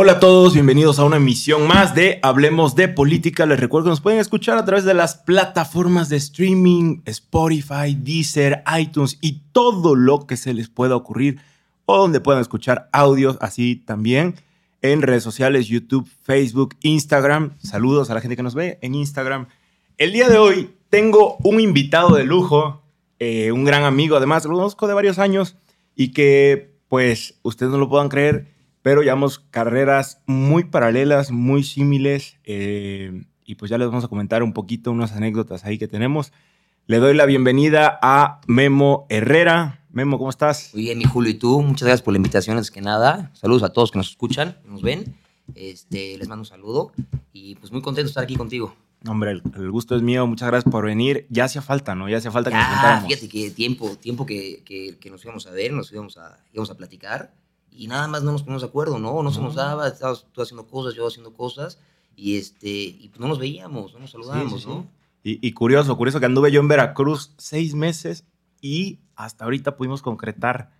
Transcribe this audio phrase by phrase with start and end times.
[0.00, 3.46] Hola a todos, bienvenidos a una emisión más de Hablemos de Política.
[3.46, 8.62] Les recuerdo que nos pueden escuchar a través de las plataformas de streaming, Spotify, Deezer,
[8.78, 11.40] iTunes y todo lo que se les pueda ocurrir
[11.84, 14.36] o donde puedan escuchar audios así también
[14.82, 17.58] en redes sociales, YouTube, Facebook, Instagram.
[17.58, 19.48] Saludos a la gente que nos ve en Instagram.
[19.96, 22.84] El día de hoy tengo un invitado de lujo,
[23.18, 25.56] eh, un gran amigo, además lo conozco de varios años
[25.96, 28.57] y que pues ustedes no lo puedan creer
[28.88, 34.42] pero llevamos carreras muy paralelas, muy símiles, eh, y pues ya les vamos a comentar
[34.42, 36.32] un poquito unas anécdotas ahí que tenemos.
[36.86, 39.84] Le doy la bienvenida a Memo Herrera.
[39.90, 40.70] Memo, ¿cómo estás?
[40.72, 41.60] Muy bien, mi Julio, y tú.
[41.60, 43.30] Muchas gracias por la invitación, antes que nada.
[43.34, 45.14] Saludos a todos que nos escuchan, que nos ven.
[45.54, 46.92] Este, les mando un saludo
[47.34, 48.74] y pues muy contento de estar aquí contigo.
[49.06, 50.26] Hombre, el, gusto es mío.
[50.26, 51.26] Muchas gracias por venir.
[51.28, 52.08] Ya hacía falta, ¿no?
[52.08, 53.06] Ya hacía falta que nos juntáramos.
[53.06, 56.70] Fíjate que tiempo, tiempo que, que, que, nos íbamos a ver, nos íbamos a, íbamos
[56.70, 57.34] a platicar
[57.78, 59.22] y nada más no nos ponemos de acuerdo, ¿no?
[59.22, 61.78] No se nos daba, estabas tú haciendo cosas, yo haciendo cosas,
[62.16, 64.90] y, este, y pues no nos veíamos, no nos saludábamos, ¿no?
[65.22, 68.24] Y, curioso, curioso que anduve yo en Veracruz seis meses
[68.62, 70.70] y hasta ahorita pudimos concretar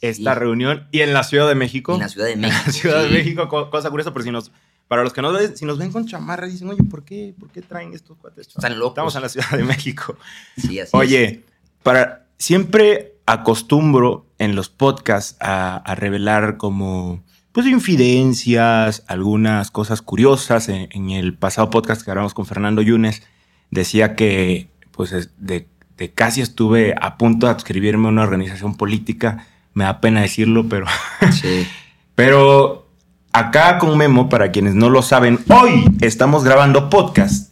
[0.00, 0.86] esta reunión.
[0.92, 1.94] Y en la Ciudad de México.
[1.94, 2.60] En la Ciudad de México.
[2.60, 4.52] En la Ciudad de México, cosa curiosa, pero si nos,
[4.88, 7.50] para los que nos ven, si nos ven con chamarra, dicen, oye, ¿por qué, ¿por
[7.50, 8.46] qué traen estos cuates?
[8.46, 8.92] Están locos.
[8.92, 10.16] Estamos en la Ciudad de México.
[10.56, 11.44] Sí, así Oye,
[11.82, 20.68] para, siempre acostumbro en los podcasts a, revelar como pues infidencias, algunas cosas curiosas.
[20.68, 23.22] En, el pasado podcast que grabamos con Fernando Yunes,
[23.70, 25.68] decía que pues de,
[26.14, 29.46] casi estuve a punto de adscribirme a una organización política.
[29.74, 30.86] Me da pena decirlo, pero...
[31.32, 31.66] Sí.
[32.14, 32.88] pero
[33.32, 37.51] acá con Memo, para quienes no lo saben, hoy estamos grabando podcast.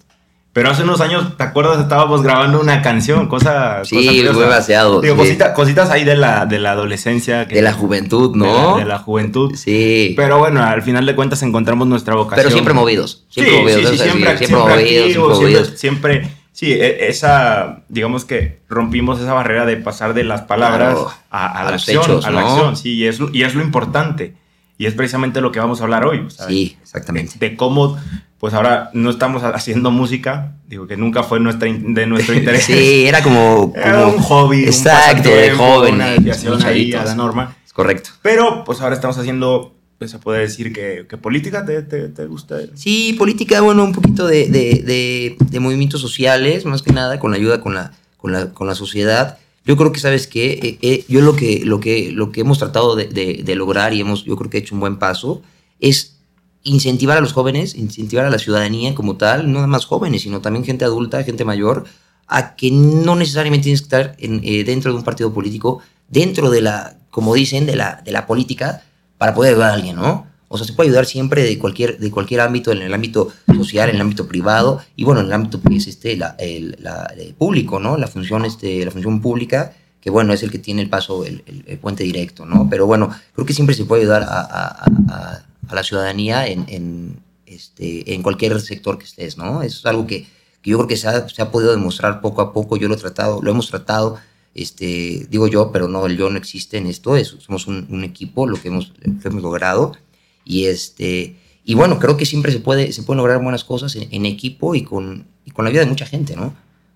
[0.52, 1.78] Pero hace unos años, ¿te acuerdas?
[1.78, 3.84] Estábamos grabando una canción, cosa.
[3.84, 5.00] Sí, cosa muy vaciado.
[5.00, 5.16] Digo,
[5.54, 7.44] cositas ahí de la, de la adolescencia.
[7.44, 8.76] de la juventud, ¿no?
[8.76, 9.54] De la, juventud.
[9.54, 10.14] Sí.
[10.16, 12.42] Pero bueno, al final de cuentas encontramos nuestra vocación.
[12.42, 13.24] Pero siempre movidos.
[13.28, 13.80] Siempre sí, movidos.
[13.80, 15.72] Sí, sí, siempre, siempre, movidos, siempre, movidos.
[15.76, 20.98] Siempre, sí, e, esa, digamos que rompimos esa barrera de pasar de las palabras
[21.30, 22.24] a, la acción.
[22.24, 24.34] a la acción, sí, y es, y es lo importante.
[24.78, 26.26] Y es precisamente lo que vamos a hablar hoy.
[26.48, 27.34] Sí, exactamente.
[27.38, 27.98] de cómo
[28.40, 32.64] pues ahora no estamos haciendo música, digo que nunca fue nuestra, de nuestro interés.
[32.64, 37.54] sí, era como, era un hobby, exacto, de joven, una desviación ahí a la norma.
[37.66, 38.10] Es correcto.
[38.22, 42.26] Pero pues ahora estamos haciendo, pues, se puede decir que, que política te, te, te,
[42.26, 42.56] gusta.
[42.74, 47.36] Sí, política, bueno, un poquito de, de, de, movimientos sociales, más que nada, con la
[47.36, 49.36] ayuda con la, con la, con la sociedad.
[49.66, 50.52] Yo creo que, ¿sabes qué?
[50.62, 54.24] Eh, eh, yo lo que, lo, que, lo que hemos tratado de, lograr y hemos,
[54.24, 55.42] yo creo que he hecho un buen paso
[55.78, 56.19] es
[56.62, 60.40] incentivar a los jóvenes, incentivar a la ciudadanía como tal, no nada más jóvenes, sino
[60.40, 61.84] también gente adulta, gente mayor,
[62.26, 66.60] a que no necesariamente tienes que estar eh, dentro de un partido político, dentro de
[66.60, 68.82] la, como dicen, de la, de la política,
[69.18, 70.26] para poder ayudar a alguien, ¿no?
[70.48, 73.88] O sea, se puede ayudar siempre de cualquier, de cualquier ámbito, en el ámbito social,
[73.88, 77.96] en el ámbito privado, y bueno, en el ámbito que es este, el, público, ¿no?
[77.96, 81.42] La función, este, la función pública, que bueno, es el que tiene el paso, el,
[81.80, 82.68] puente directo, ¿no?
[82.68, 85.44] Pero bueno, creo que siempre se puede ayudar a
[85.74, 89.62] la ciudadanía en, en, este, en cualquier sector que estés, ¿no?
[89.62, 90.26] Eso es algo que,
[90.62, 92.94] que yo creo que se ha, se ha, podido demostrar poco a poco, yo lo
[92.94, 94.18] he tratado, lo hemos tratado,
[94.54, 98.04] este, digo yo, pero no, el yo no existe en esto, es, somos un, un,
[98.04, 99.96] equipo, lo que hemos, hemos logrado,
[100.44, 104.08] y este, y bueno, creo que siempre se puede, se pueden lograr buenas cosas en,
[104.10, 106.54] en equipo y con, y con la ayuda de mucha gente, ¿no?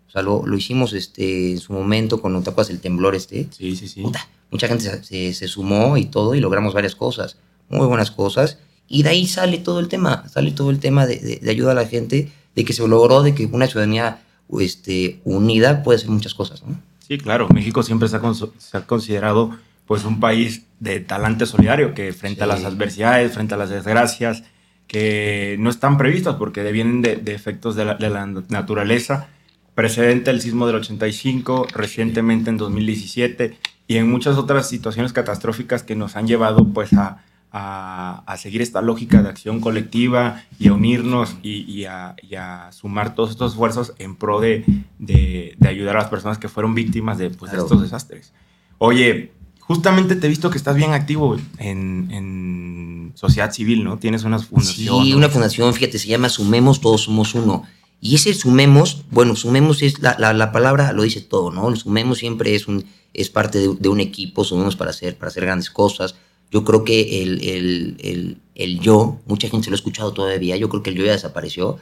[0.09, 3.49] O sea, lo, lo hicimos este, en su momento con, ¿te acuerdas el temblor este?
[3.51, 4.05] Sí, sí, sí.
[4.51, 7.37] mucha gente se, se, sumó y todo y logramos varias cosas
[7.69, 8.58] muy buenas cosas.
[8.88, 11.75] Y de ahí sale todo el tema, sale todo el tema de, de, ayuda a
[11.75, 14.20] la gente, de que se logró, de que una ciudadanía
[14.60, 16.62] este, unida puede hacer muchas cosas.
[16.62, 16.76] ¿no?
[17.06, 18.20] Sí, claro, México siempre se ha,
[18.58, 23.54] se ha, considerado pues un país de talante solidario, que frente a las adversidades, frente
[23.54, 24.42] a las desgracias,
[24.86, 29.28] que no están previstas porque devienen de, de efectos de la, de la, naturaleza,
[29.75, 35.96] precedente el sismo del 85, recientemente en 2017 y en muchas otras situaciones catastróficas que
[35.96, 37.22] nos han llevado pues a
[37.56, 43.52] a, seguir esta lógica de acción colectiva y a unirnos y, a, sumar todos estos
[43.52, 44.64] esfuerzos en pro de,
[44.99, 48.32] de, ayudar a las personas que fueron víctimas de, pues, estos desastres.
[48.79, 53.99] Oye, justamente te he visto que estás bien activo en, en sociedad civil, ¿no?
[53.99, 55.05] Tienes una fundación.
[55.05, 57.62] Sí, una fundación, fíjate, se llama Sumemos, todos somos uno.
[58.00, 61.69] Y ese sumemos, bueno, sumemos es la, la, palabra lo dice todo, ¿no?
[61.69, 62.84] El sumemos siempre es, un,
[63.14, 66.17] es parte de, de, un equipo, sumemos para hacer, para hacer grandes cosas,
[66.55, 70.56] yo creo que el, el, el, el, yo, mucha gente se lo ha escuchado todavía,
[70.56, 71.81] yo creo que el yo ya desapareció,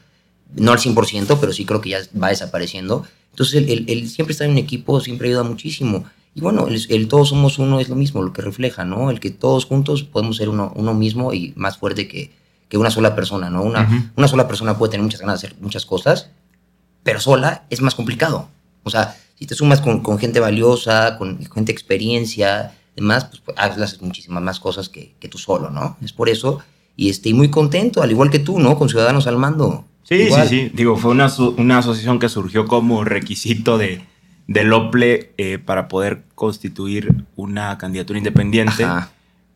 [0.54, 3.04] no al 100%, pero sí creo que ya va desapareciendo.
[3.32, 6.06] Entonces, el, el, siempre estar en un equipo siempre ayuda muchísimo.
[6.34, 9.10] Y bueno, el, todos somos uno es lo mismo, lo que refleja, ¿no?
[9.10, 12.30] El que todos juntos podemos ser uno, uno mismo y más fuerte que,
[12.70, 13.64] que una sola persona, ¿no?
[13.64, 16.30] Una, una sola persona puede tener muchas ganas de hacer muchas cosas,
[17.02, 18.48] pero sola es más complicado.
[18.84, 23.56] O sea, si te sumas con, con gente valiosa, con gente experiencia, demás, pues, pues
[23.58, 25.96] haces muchísimas más cosas que, que, tú solo, ¿no?
[26.02, 26.60] Es por eso,
[26.96, 28.78] y estoy muy contento, al igual que tú, ¿no?
[28.78, 29.84] Con Ciudadanos al Mando.
[30.02, 30.70] Sí, sí, sí.
[30.74, 34.04] Digo, fue una, una asociación que surgió como requisito de,
[34.46, 38.86] del OPLE eh, para poder constituir una candidatura independiente.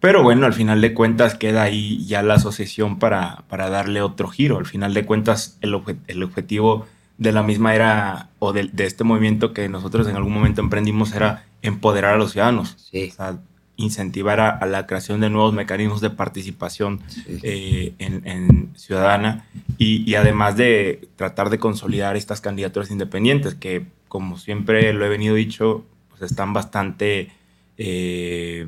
[0.00, 4.28] Pero bueno, al final de cuentas queda ahí ya la asociación para, para darle otro
[4.28, 4.58] giro.
[4.58, 6.86] Al final de cuentas, el, el objetivo
[7.18, 11.44] de la misma era, o de, este movimiento que nosotros en algún momento emprendimos, era
[11.62, 12.76] empoderar a los ciudadanos.
[12.90, 13.08] Sí.
[13.10, 13.38] O sea,
[13.76, 17.00] incentivar a, la creación de nuevos mecanismos de participación
[17.42, 19.46] eh, en, ciudadana
[19.78, 25.34] y, además de tratar de consolidar estas candidaturas independientes que, como siempre lo he venido
[25.34, 27.32] dicho, pues están bastante,
[27.76, 28.66] eh,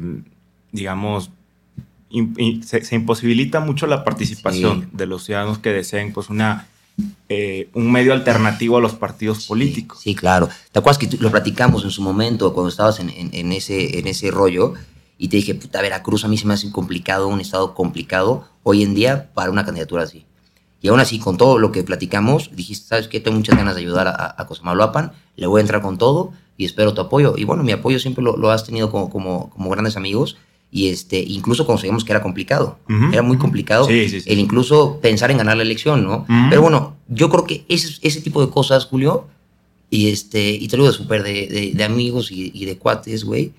[0.73, 1.31] digamos,
[2.63, 6.67] se, imposibilita mucho la participación de los ciudadanos que deseen pues una
[7.29, 10.01] eh, un medio alternativo a los partidos políticos.
[10.03, 10.49] Sí, claro.
[10.73, 14.31] ¿Te acuerdas que lo platicamos en su momento cuando estabas en, en, ese, en ese
[14.31, 14.75] rollo?
[15.19, 18.83] Y te dije, puta, Veracruz a mí se me hace complicado, un estado complicado hoy
[18.83, 20.25] en día para una candidatura así.
[20.81, 23.19] Y aún así, con todo lo que platicamos, dijiste, ¿sabes qué?
[23.19, 26.65] Tengo muchas ganas de ayudar a, a Cosamaloapan, le voy a entrar con todo y
[26.65, 27.35] espero tu apoyo.
[27.37, 30.37] Y bueno, mi apoyo siempre lo, lo has tenido como, como, como grandes amigos
[30.71, 32.79] y este, incluso conseguimos que era complicado.
[33.13, 36.27] Era muy complicado el incluso pensar en ganar la elección, ¿no?
[36.51, 39.27] Pero bueno, yo creo que ese, ese tipo de cosas, Julio,
[39.91, 43.53] y, este, y te lo digo súper de, de, amigos y, y, de cuates, güey,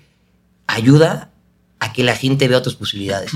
[0.68, 1.32] ayuda
[1.80, 3.32] a que la gente vea otras posibilidades.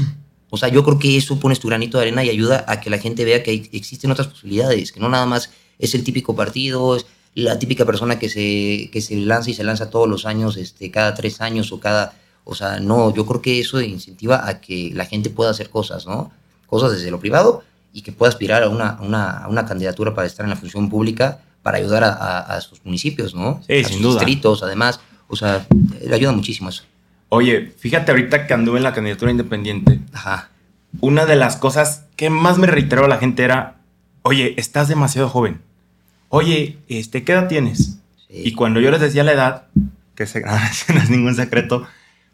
[0.51, 2.91] O sea, yo creo que eso pones tu granito de arena y ayuda a que
[2.91, 5.51] la gente vea que existen otras posibilidades, que no nada más
[5.81, 9.65] es el típico partido, es la típica persona que se, que se lanza y se
[9.65, 13.41] lanza todos los años, este, cada tres años o cada o sea, no, yo creo
[13.41, 16.31] que eso incentiva a que la gente pueda hacer cosas, ¿no?
[16.67, 17.63] Cosas desde lo privado
[17.93, 21.41] y que pueda aspirar a una, una, una candidatura para estar en la función pública
[21.63, 23.63] para ayudar a, a, sus municipios, ¿no?
[23.67, 24.21] Sí, a sin sus duda.
[24.21, 25.01] distritos, además.
[25.29, 25.67] O sea,
[26.05, 26.83] le ayuda muchísimo eso.
[27.31, 30.01] Oye, fíjate ahorita que anduve en la candidatura independiente.
[30.13, 30.51] Ajá.
[31.01, 33.77] Una de las cosas que más me reiteró la gente era,
[34.23, 35.63] oye, estás demasiado joven.
[36.29, 37.99] Oye, este, ¿qué edad tienes?
[38.29, 39.67] Y cuando yo les decía la edad,
[40.15, 40.41] que se,
[40.95, 41.87] no es ningún secreto,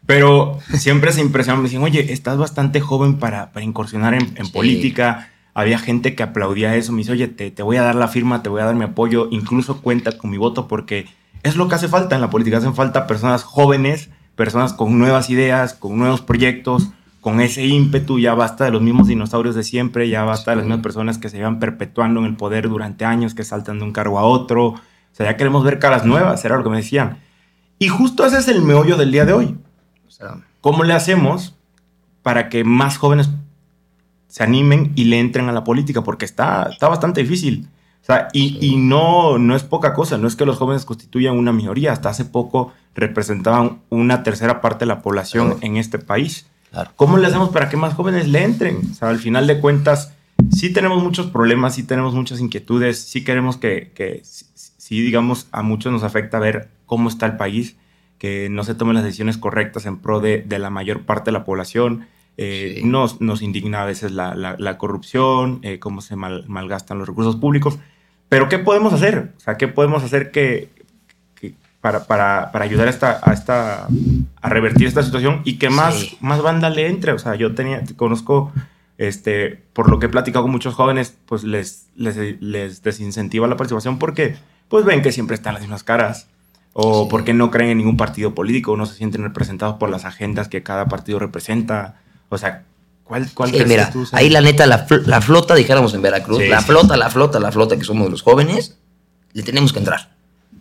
[0.05, 5.29] pero siempre se impresionan, me decían, oye, estás bastante joven para, para incursionar en, política.
[5.53, 8.41] Había gente que aplaudía eso, me dice, oye, te, te, voy a dar la firma,
[8.41, 11.07] te voy a dar mi apoyo, incluso cuenta con mi voto porque
[11.43, 12.57] es lo que hace falta en la política.
[12.57, 16.89] Hacen falta personas jóvenes, personas con nuevas ideas, con nuevos proyectos,
[17.19, 18.19] con ese ímpetu.
[18.19, 21.29] Ya basta de los mismos dinosaurios de siempre, ya basta de las mismas personas que
[21.29, 24.67] se llevan perpetuando en el poder durante años, que saltan de un cargo a otro.
[24.67, 24.79] O
[25.13, 27.17] sea, ya queremos ver caras nuevas, era lo que me decían.
[27.79, 29.57] Y justo ese es el meollo del día de hoy.
[30.61, 31.55] ¿Cómo le hacemos
[32.23, 33.29] para que más jóvenes
[34.27, 36.03] se animen y le entren a la política?
[36.03, 37.67] Porque está, está bastante difícil.
[38.01, 41.53] O sea, y, no, no es poca cosa, no es que los jóvenes constituyan una
[41.53, 46.47] minoría, hasta hace poco representaban una tercera parte de la población en este país.
[46.95, 48.79] ¿Cómo le hacemos para que más jóvenes le entren?
[48.91, 50.13] O sea, al final de cuentas,
[50.51, 55.61] sí tenemos muchos problemas, sí tenemos muchas inquietudes, sí queremos que, que sí, digamos, a
[55.61, 57.75] muchos nos afecta ver cómo está el país,
[58.21, 61.43] que no se tomen las decisiones correctas en pro de, la mayor parte de la
[61.43, 62.05] población.
[62.37, 67.79] Eh, nos, nos, indigna a veces la, corrupción, eh, cómo se malgastan los recursos públicos.
[68.29, 69.33] Pero ¿qué podemos hacer?
[69.37, 70.69] O sea, ¿qué podemos hacer que,
[71.81, 73.87] para, para, para, ayudar a, esta, a, esta,
[74.39, 77.13] a revertir esta situación y que más, más banda le entre?
[77.13, 78.53] O sea, yo tenía, conozco,
[78.99, 83.57] este, por lo que he platicado con muchos jóvenes, pues les, les, les desincentiva la
[83.57, 84.35] participación porque
[84.69, 86.27] pues ven que siempre están las mismas caras
[86.73, 90.47] o porque no creen en ningún partido político, no se sienten representados por las agendas
[90.47, 91.99] que cada partido representa.
[92.29, 92.63] O sea,
[93.03, 94.79] ¿cuál, cuál mira, ahí la neta, la,
[95.21, 98.77] flota, dijéramos en Veracruz, la flota, la flota, la flota que somos los jóvenes,
[99.33, 100.11] le tenemos que entrar.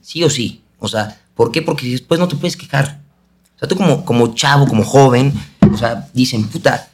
[0.00, 0.62] Sí o sí.
[0.78, 1.62] O sea, ¿por qué?
[1.62, 3.00] Porque después no te puedes quejar.
[3.56, 5.32] O sea, tú como, como chavo, como joven,
[5.72, 6.88] o sea, dicen, puta,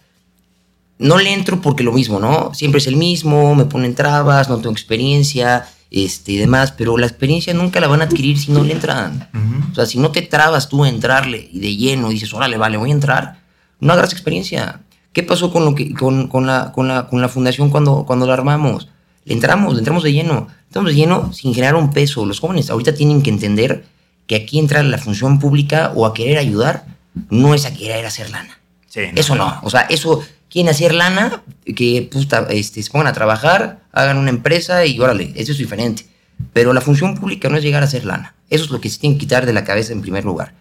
[0.98, 2.54] no le entro porque lo mismo, ¿no?
[2.54, 7.06] Siempre es el mismo, me ponen trabas, no tengo experiencia, este, y demás, pero la
[7.06, 9.28] experiencia nunca la van a adquirir si no le entran.
[9.70, 12.76] O sea, si no te trabas tú a entrarle y de lleno dices, órale, vale,
[12.76, 13.38] voy a entrar,
[13.80, 14.80] no agarras experiencia.
[15.12, 18.26] ¿Qué pasó con, lo que, con, con, la, con, la, con la fundación cuando, cuando
[18.26, 18.88] la armamos?
[19.24, 20.48] Le entramos, le entramos de lleno.
[20.66, 22.26] Entramos de lleno sin generar un peso.
[22.26, 23.86] Los jóvenes ahorita tienen que entender
[24.26, 26.84] que aquí entrar a la función pública o a querer ayudar
[27.30, 28.58] no es a querer hacer lana.
[28.94, 29.60] eso no.
[29.62, 30.22] O sea, eso
[30.56, 32.08] quieren hacer lana, que
[32.48, 36.06] este, se pongan a trabajar, hagan una empresa y órale, eso es diferente.
[36.54, 38.34] Pero la función pública no es llegar a hacer lana.
[38.48, 40.54] Eso es lo que se tiene que quitar de la cabeza en primer lugar.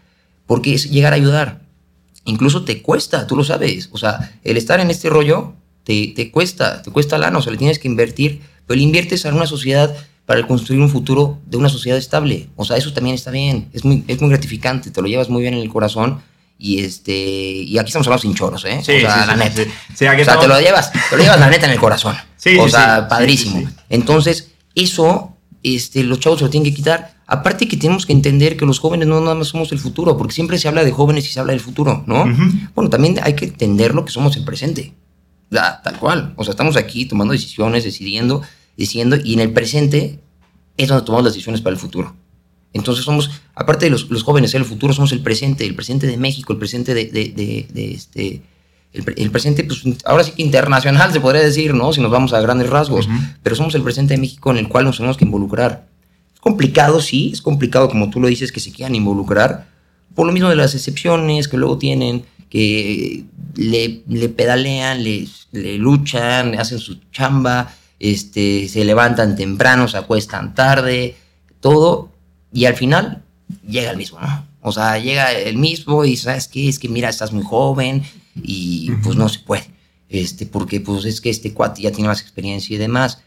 [0.48, 1.62] porque es llegar a ayudar.
[2.26, 3.88] Incluso te cuesta, tú lo sabes.
[3.94, 5.54] O sea, el estar en este rollo
[5.86, 9.24] te, te cuesta, te cuesta lana, o sea, le tienes que invertir, pero le inviertes
[9.24, 12.50] en una sociedad para construir un futuro de una sociedad estable.
[12.58, 15.42] O sea, eso también está bien, es muy, es muy gratificante, te lo llevas muy
[15.42, 16.20] bien en el corazón.
[16.58, 18.82] Y este y aquí estamos hablando sin choros, ¿eh?
[18.84, 19.72] Sí, o sea, sí, la sí, neta.
[19.94, 22.16] o sea, te lo llevas, te lo llevas la neta en el corazón.
[22.38, 23.70] Sí, o sea, padrísimo.
[23.90, 27.16] Entonces, eso, este, los chavos se lo tienen que quitar.
[27.28, 30.34] Aparte que tenemos que entender que los jóvenes no nada más somos el futuro, porque
[30.34, 32.24] siempre se habla de jóvenes y se habla del futuro, ¿no?
[32.76, 34.94] Bueno, también hay que entenderlo que somos el presente.
[35.50, 36.34] Tal cual.
[36.36, 38.44] O sea, estamos aquí tomando decisiones, decidiendo,
[38.78, 40.20] diciendo, y en el presente
[40.78, 42.16] es donde tomamos las decisiones para el futuro.
[42.76, 46.18] Entonces somos, aparte de los, los jóvenes, el futuro somos el presente, el presente de
[46.18, 48.42] México, el presente de, de- de- de este,
[48.94, 51.94] el, pre- el presente, pues ahora sí que internacional se podría decir, ¿no?
[51.94, 53.08] Si nos vamos a grandes rasgos,
[53.44, 55.88] pero somos el presente de México en el cual nos tenemos que involucrar.
[56.34, 59.68] Es complicado, sí, es complicado, como tú lo dices, que se quieran involucrar,
[60.14, 63.24] por lo mismo de las excepciones que luego tienen, que
[63.56, 70.54] le, le pedalean, le, le luchan, hacen su chamba, este, se levantan temprano, se acuestan
[70.56, 71.16] tarde,
[71.62, 72.12] todo,
[72.54, 73.24] y al final
[73.68, 74.46] llega el mismo, ¿no?
[74.62, 78.04] O sea, llega el mismo y sabes qué, es que mira, estás muy joven
[78.42, 79.70] y pues no se puede,
[80.10, 83.22] este, porque pues es que este cuate ya tiene más experiencia y demás.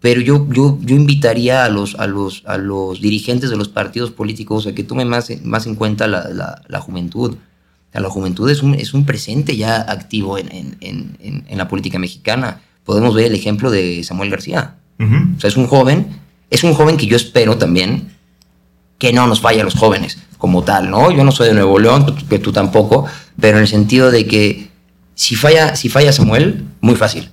[0.00, 4.10] Pero yo, yo, yo invitaría a los, a, los, a los dirigentes de los partidos
[4.10, 7.30] políticos a que tomen más, más en cuenta la, la, la juventud.
[7.32, 11.68] O sea, la juventud es un, es un presente ya activo en, en, en, la
[11.68, 12.60] política mexicana.
[12.84, 14.76] Podemos ver el ejemplo de Samuel García.
[14.98, 16.08] O sea, es un joven,
[16.50, 18.14] es un joven que yo espero también
[19.04, 21.10] que no nos falla a los jóvenes como tal, ¿no?
[21.10, 23.04] Yo no soy de Nuevo León, que tú tampoco,
[23.38, 24.70] pero en el sentido de que
[25.14, 27.28] si falla, si falla Samuel, muy fácil,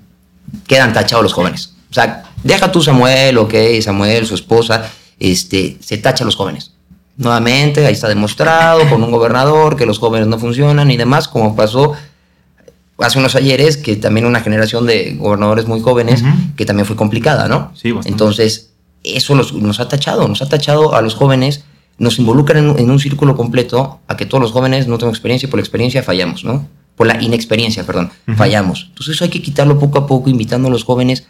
[0.67, 1.73] quedan tachados los jóvenes.
[1.89, 6.73] O sea, deja tú Samuel, ok, Samuel, su esposa, este, se tacha a los jóvenes.
[7.15, 11.55] Nuevamente, ahí está demostrado con un gobernador que los jóvenes no funcionan y demás, como
[11.55, 11.93] pasó
[12.97, 16.21] hace unos ayeres, que también una generación de gobernadores muy jóvenes,
[16.57, 17.71] que también fue complicada, ¿no?
[17.75, 18.09] Sí, bastante.
[18.09, 18.70] Entonces,
[19.03, 21.63] eso los- nos ha tachado, nos ha tachado a los jóvenes,
[21.98, 25.13] nos involucran en, un- en un círculo completo a que todos los jóvenes no tengan
[25.13, 26.67] experiencia y por la experiencia fallamos, ¿no?
[26.96, 28.88] Por la inexperiencia, perdón, fallamos.
[28.89, 31.25] Entonces eso hay que quitarlo poco a poco, invitando a los jóvenes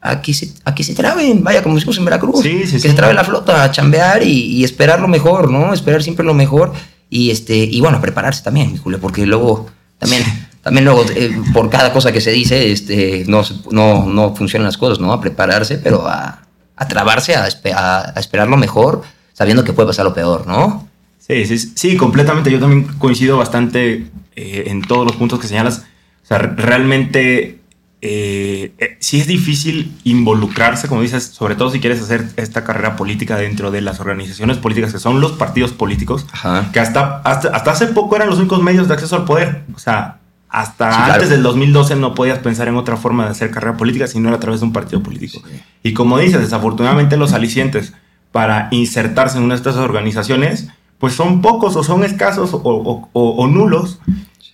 [0.00, 2.78] a que se, a que se traben, vaya, como decimos en Veracruz, Sí, sí, que
[2.80, 2.88] sí.
[2.88, 5.72] se trabe la flota, a chambear y, y esperar lo mejor, ¿no?
[5.72, 6.72] Esperar siempre lo mejor
[7.10, 9.66] y, este, y bueno, prepararse también, Julio, porque luego
[9.98, 10.22] también...
[10.62, 14.76] También luego, eh, por cada cosa que se dice, este, no, no, no funcionan las
[14.76, 15.12] cosas, ¿no?
[15.12, 16.42] A prepararse, pero a,
[16.76, 19.02] a trabarse, a, a- a esperar lo mejor,
[19.32, 20.88] sabiendo que puede pasar lo peor, ¿no?
[21.18, 22.50] Sí, sí, sí, completamente.
[22.50, 24.06] Yo también coincido bastante
[24.36, 25.84] eh, en todos los puntos que señalas.
[26.22, 27.58] O sea, re- realmente
[28.02, 32.94] eh, eh, sí es difícil involucrarse, como dices, sobre todo si quieres hacer esta carrera
[32.94, 36.70] política dentro de las organizaciones políticas que son los partidos políticos, Ajá.
[36.72, 39.62] que hasta, hasta, hasta hace poco eran los únicos medios de acceso al poder.
[39.74, 40.18] O sea,
[40.56, 41.12] hasta Sí, claro.
[41.14, 44.28] antes del 2012 no podías pensar en otra forma de hacer carrera política si no
[44.28, 45.42] era a través de un partido político.
[45.82, 47.92] Y como dices, desafortunadamente los alicientes
[48.32, 53.08] para insertarse en una de estas organizaciones, pues son pocos o son escasos o, o-
[53.12, 54.00] o- o nulos.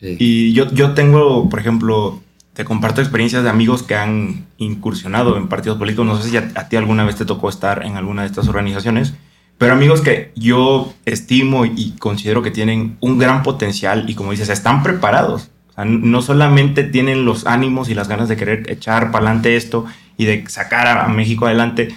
[0.00, 0.16] Sí.
[0.18, 2.20] Y yo, yo tengo, por ejemplo,
[2.54, 6.04] te comparto experiencias de amigos que han incursionado en partidos políticos.
[6.06, 8.48] No sé si a, a ti alguna vez te tocó estar en alguna de estas
[8.48, 9.14] organizaciones,
[9.58, 14.48] pero amigos que yo estimo y considero que tienen un gran potencial y como dices,
[14.48, 15.48] están preparados.
[15.84, 19.84] No solamente tienen los ánimos y las ganas de querer echar para adelante esto
[20.16, 21.88] y de sacar a, México adelante,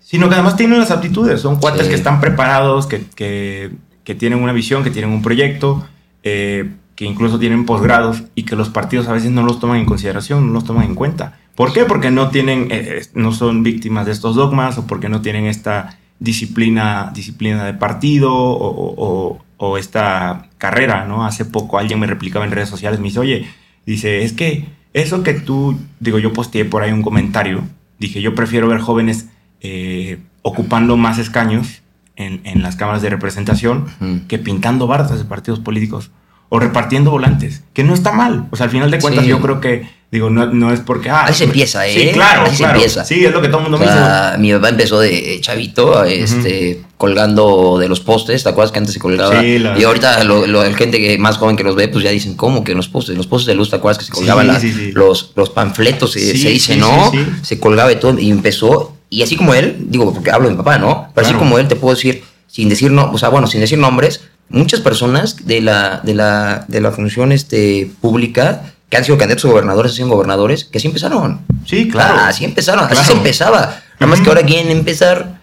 [0.00, 1.40] sino que además tienen las aptitudes.
[1.40, 1.88] Son cuates Sí.
[1.90, 3.70] que están preparados, que, que,
[4.04, 5.86] que tienen una visión, que tienen un proyecto,
[6.22, 9.86] eh, que incluso tienen posgrados y que los partidos a veces no los toman en
[9.86, 11.38] consideración, no los toman en cuenta.
[11.54, 11.84] ¿Por qué?
[11.84, 15.46] Porque no tienen, eh, eh, no son víctimas de estos dogmas o porque no tienen
[15.46, 21.26] esta disciplina, disciplina de partido o, o- o- esta carrera, ¿no?
[21.26, 23.46] Hace poco alguien me replicaba en redes sociales, me dice, oye,
[23.84, 27.62] dice, es que eso que tú, digo, yo posteé por ahí un comentario,
[27.98, 29.28] dije, yo prefiero ver jóvenes
[29.60, 31.82] eh, ocupando más escaños
[32.16, 33.86] en, en las cámaras de representación
[34.28, 36.10] que pintando bardas de partidos políticos
[36.48, 38.46] o repartiendo volantes, que no está mal.
[38.50, 39.30] O sea, al final de cuentas Sí.
[39.30, 41.10] yo creo que, digo, no, no es porque...
[41.10, 41.92] Ah, Así se empieza, ¿eh?
[41.92, 43.04] Sí, claro, Así se empieza.
[43.04, 43.98] Sí, es lo que todo el mundo O me dice.
[43.98, 48.94] sea, mi papá empezó de chavito, este, colgando de los postes, ¿te acuerdas que antes
[48.94, 49.40] se colgaba?
[49.40, 52.04] Sí, la- Y ahorita lo, lo- la gente que más joven que los ve, pues
[52.04, 53.10] ya dicen, ¿cómo que en los postes?
[53.12, 54.92] En los postes de luz, ¿te acuerdas que se Sí, colgaban la- sí, sí.
[54.92, 57.10] Los, los panfletos, se, dice, ¿no?
[57.10, 57.26] sí, sí.
[57.42, 60.58] Se colgaba y todo, y empezó, y así como él, digo, porque hablo de mi
[60.58, 61.10] papá, ¿no?
[61.14, 63.78] Pero así como él, te puedo decir, sin decir, no, o sea, bueno, sin decir
[63.78, 69.18] nombres, muchas personas de la, de la, de la función este, pública que han sido
[69.18, 71.40] candidatos a gobernadores, han sido gobernadores, que así empezaron.
[71.66, 72.14] Sí, claro.
[72.18, 73.80] Ah, así empezaron, así se empezaba.
[74.00, 75.40] Nada más que ahora quieren empezar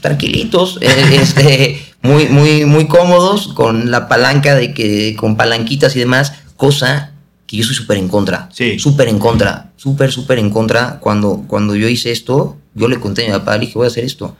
[0.00, 0.88] tranquilitos, eh,
[1.20, 7.12] este, muy, muy, muy cómodos con la palanca de que, con palanquitas y demás, cosa
[7.46, 8.48] que yo soy súper en contra.
[8.52, 8.78] Sí.
[8.78, 10.98] Súper en contra, súper, súper en contra.
[11.00, 13.88] Cuando, cuando yo hice esto, yo le conté a mi papá, le dije, voy a
[13.88, 14.36] hacer esto.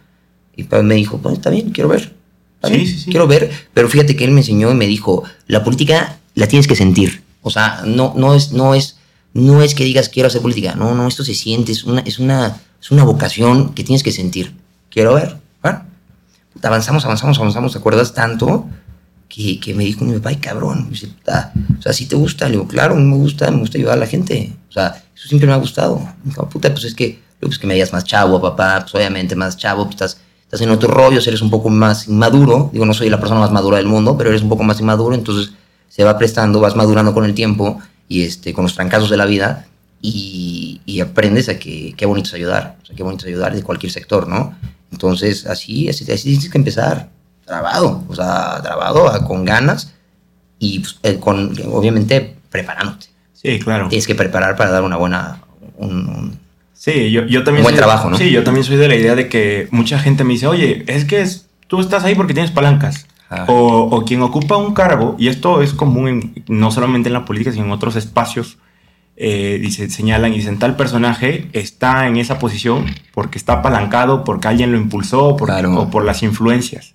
[0.55, 2.13] Y papá me dijo, pues está bien, quiero ver.
[2.57, 3.11] Está Sí, bien, sí, sí.
[3.11, 6.67] Quiero ver, pero fíjate que él me enseñó y me dijo, la política la tienes
[6.67, 7.23] que sentir.
[7.43, 8.99] O sea, no, no es, no es,
[9.33, 10.75] no es que digas quiero hacer política.
[10.75, 14.13] No, no, esto se siente, es una, es una, es una vocación que tienes que
[14.13, 14.55] sentir.
[14.91, 15.39] Quiero ver.
[15.63, 15.85] Bueno,
[16.63, 18.67] avanzamos, avanzamos, avanzamos, ¿te acuerdas tanto?
[19.29, 22.17] Que, que me dijo mi papá, ay cabrón, me dice, puta, o sea, si te
[22.17, 25.29] gusta, le digo, claro, me gusta, me gusta ayudar a la gente, o sea, eso
[25.29, 25.99] siempre me ha gustado.
[26.25, 29.37] Me dijo, puta, pues es que, pues que me digas más chavo, papá, pues obviamente
[29.37, 32.95] más chavo, pues estás, estás en otro rollo, eres un poco más inmaduro, digo, no
[32.95, 35.53] soy la persona más madura del mundo, pero eres un poco más inmaduro, entonces
[35.89, 39.27] se va prestando, vas madurando con el tiempo y este, con los trancazos de la
[39.27, 39.67] vida
[40.01, 43.55] y, y aprendes a que qué bonito es ayudar, o sea, qué bonito es ayudar
[43.55, 44.57] de cualquier sector, ¿no?
[44.93, 47.09] Entonces, así, así, así tienes que empezar,
[47.45, 49.93] trabado, o sea, trabado, con ganas
[50.59, 53.07] y pues, eh, con, obviamente, preparándote.
[53.35, 53.89] Sí, claro.
[53.89, 55.41] Tienes que preparar para dar una buena,
[55.77, 56.39] un- un-
[56.75, 58.17] Sí, yo, yo también Un buen soy- trabajo, ¿no?
[58.17, 61.05] Sí, yo también soy de la idea de que mucha gente me dice, oye, es
[61.05, 63.07] que es- tú estás ahí porque tienes palancas.
[63.49, 67.25] O, o quien ocupa un cargo, y esto es común en- no solamente en la
[67.27, 68.57] política, sino en otros espacios,
[69.17, 74.49] eh, dice, señalan y dicen, tal personaje está en esa posición porque está apalancado, porque
[74.49, 75.75] alguien lo impulsó por- Claro.
[75.79, 76.95] o por las influencias.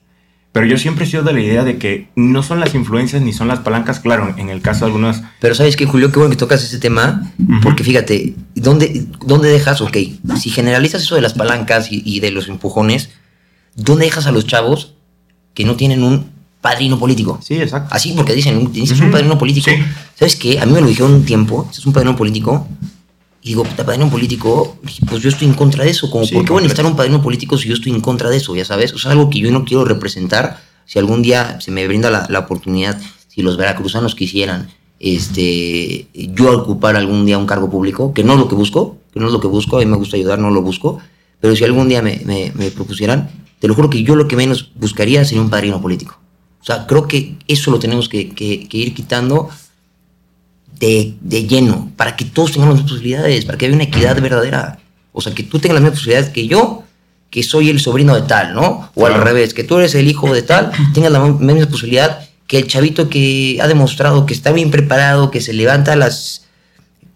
[0.53, 3.33] Pero yo siempre he sido de la idea de que no son las influencias ni
[3.33, 5.23] son las palancas, claro, en el caso de algunas...
[5.39, 7.59] Pero sabes qué, Julio, qué bueno que tocas ese tema, Ujú.
[7.61, 9.81] porque fíjate, ¿dónde, ¿dónde dejas?
[9.81, 9.97] Ok,
[10.39, 13.09] si generalizas eso de las palancas y, y de los empujones,
[13.75, 14.93] ¿dónde dejas a los chavos
[15.53, 16.25] que no tienen un
[16.61, 17.39] padrino político?
[17.41, 17.93] Sí, exacto.
[17.93, 19.05] Así, porque dicen, necesitas Ujú.
[19.05, 19.69] un padrino político.
[19.69, 19.77] Sí.
[20.17, 20.59] ¿Sabes qué?
[20.59, 22.67] A mí me lo dijeron un tiempo, es un padrino político.
[23.41, 24.77] Y digo, puta, padrino político,
[25.09, 26.09] pues yo estoy en contra de eso.
[26.09, 26.91] Como, Sí, ¿Por qué voy a necesitar completo.
[26.93, 28.55] un padrino político si yo estoy en contra de eso?
[28.55, 30.61] Ya sabes, o sea, algo que yo no quiero representar.
[30.85, 34.69] Si algún día se me brinda la, la oportunidad, si los veracruzanos quisieran
[34.99, 39.19] este, yo ocupar algún día un cargo público, que no es lo que busco, que
[39.19, 40.99] no es lo que busco, a mí me gusta ayudar, no lo busco,
[41.41, 43.29] pero si algún día me, me- me propusieran,
[43.63, 46.19] te lo juro que yo lo que menos buscaría sería un padrino político.
[46.59, 49.47] O sea, creo que eso lo tenemos que, que- que ir quitando
[50.79, 54.19] de, de lleno, para que todos tengamos las mismas posibilidades, para que haya una equidad
[54.21, 54.79] verdadera.
[55.13, 56.83] O sea, que tú tengas las mismas posibilidades que yo,
[57.29, 58.89] que soy el sobrino de tal, ¿no?
[58.95, 62.57] O al revés, que tú eres el hijo de tal, tengas la misma posibilidad que
[62.57, 66.47] el chavito que ha demostrado que está bien preparado, que se levanta a las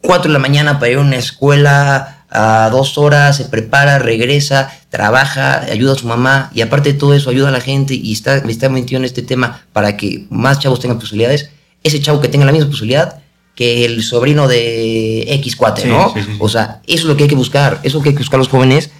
[0.02, 4.72] 4 de la mañana para ir a una escuela a dos horas, se prepara, regresa,
[4.90, 8.14] trabaja, ayuda a su mamá y aparte de todo eso ayuda a la gente y
[8.14, 11.50] está, está metido en este tema para que más chavos tengan posibilidades.
[11.84, 13.20] Ese chavo que tenga la misma posibilidad
[13.56, 16.14] que el sobrino de X4, Sí, ¿no?
[16.14, 16.38] sí, sí, sí.
[16.40, 18.20] O sea, eso es lo que hay que buscar, eso es lo que hay que
[18.20, 18.92] buscar los jóvenes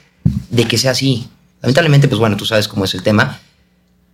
[0.50, 1.28] de que sea así.
[1.62, 3.40] Lamentablemente, pues bueno, tú sabes cómo es el tema.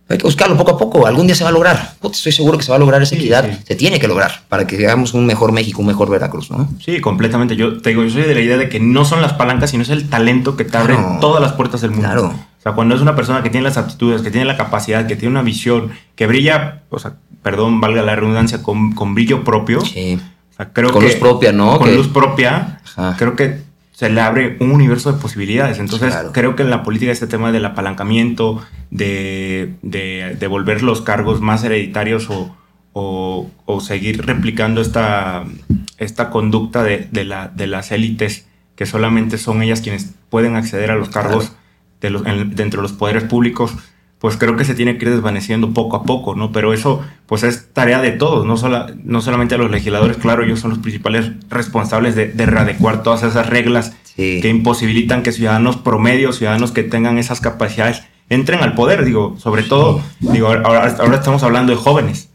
[0.08, 1.06] Hay que buscarlo poco a poco.
[1.06, 1.94] Algún día se va a lograr.
[2.02, 3.44] Estoy seguro que se va a lograr esa Sí, equidad.
[3.50, 3.58] sí.
[3.66, 6.68] Se tiene que lograr para que hagamos un mejor México, un mejor Veracruz, ¿no?
[6.84, 7.56] Sí, completamente.
[7.56, 9.82] Yo te digo, yo soy de la idea de que no son las palancas, sino
[9.82, 11.18] es el talento que te abre Claro.
[11.20, 12.06] todas las puertas del mundo.
[12.06, 12.26] Claro.
[12.26, 15.16] O sea, cuando es una persona que tiene las aptitudes, que tiene la capacidad, que
[15.16, 19.80] tiene una visión, que brilla, o sea, perdón, valga la redundancia, con, con brillo propio.
[19.82, 20.18] Sí.
[20.52, 21.78] O sea, creo Con que- luz propia, ¿no?
[21.78, 23.16] Con Que- luz propia, Ajá.
[23.18, 23.63] creo que
[23.94, 25.78] se le abre un universo de posibilidades.
[25.78, 26.32] Entonces, Claro.
[26.32, 31.40] creo que en la política este tema del apalancamiento, de, de, de volver los cargos
[31.40, 32.56] más hereditarios o,
[32.92, 35.44] o- o seguir replicando esta,
[35.98, 40.90] esta conducta de, de la- de las élites, que solamente son ellas quienes pueden acceder
[40.90, 41.58] a los cargos Claro.
[42.00, 43.74] de los, en- dentro de los poderes públicos,
[44.24, 46.50] pues creo que se tiene que ir desvaneciendo poco a poco, ¿no?
[46.50, 50.44] Pero eso, pues es tarea de todos, no, sola- no solamente a los legisladores, claro,
[50.44, 54.38] ellos son los principales responsables de, de readecuar todas esas reglas Sí.
[54.40, 59.62] que imposibilitan que ciudadanos promedios, ciudadanos que tengan esas capacidades, entren al poder, digo, sobre
[59.62, 62.30] todo, digo, ahora, ahora estamos hablando de jóvenes,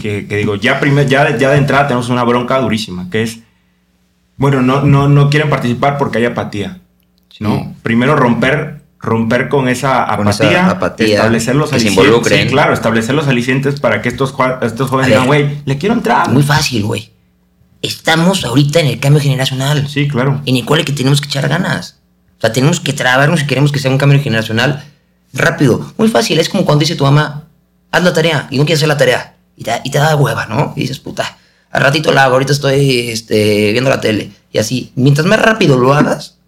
[0.00, 3.38] que, que digo, ya, primer, ya, ya de entrada tenemos una bronca durísima, que es,
[4.36, 6.80] bueno, no, no, no quieren participar porque hay apatía,
[7.38, 7.56] ¿no?
[7.56, 7.68] Sí.
[7.84, 12.74] Primero romper, romper con esa Con esa apatía, apatía, establecer los que alicientes, sí, claro,
[12.74, 16.28] establecer los alicientes para que estos, estos jóvenes digan, güey, le quiero entrar.
[16.30, 17.10] Muy fácil, güey.
[17.82, 19.88] Estamos ahorita en el cambio generacional.
[19.88, 20.42] Sí, claro.
[20.44, 22.00] en el cual es que tenemos que echar ganas.
[22.36, 24.84] O sea, tenemos que trabarnos si queremos que sea un cambio generacional
[25.32, 25.92] rápido.
[25.96, 27.48] Muy fácil, es como cuando dice tu mamá,
[27.90, 29.36] haz la tarea y no quieres hacer la tarea.
[29.56, 30.72] Y te, y te da hueva, ¿no?
[30.76, 31.38] Y dices, puta,
[31.70, 34.30] al ratito la hago, ahorita estoy este, viendo la tele.
[34.52, 36.39] Y así, mientras más rápido lo hagas,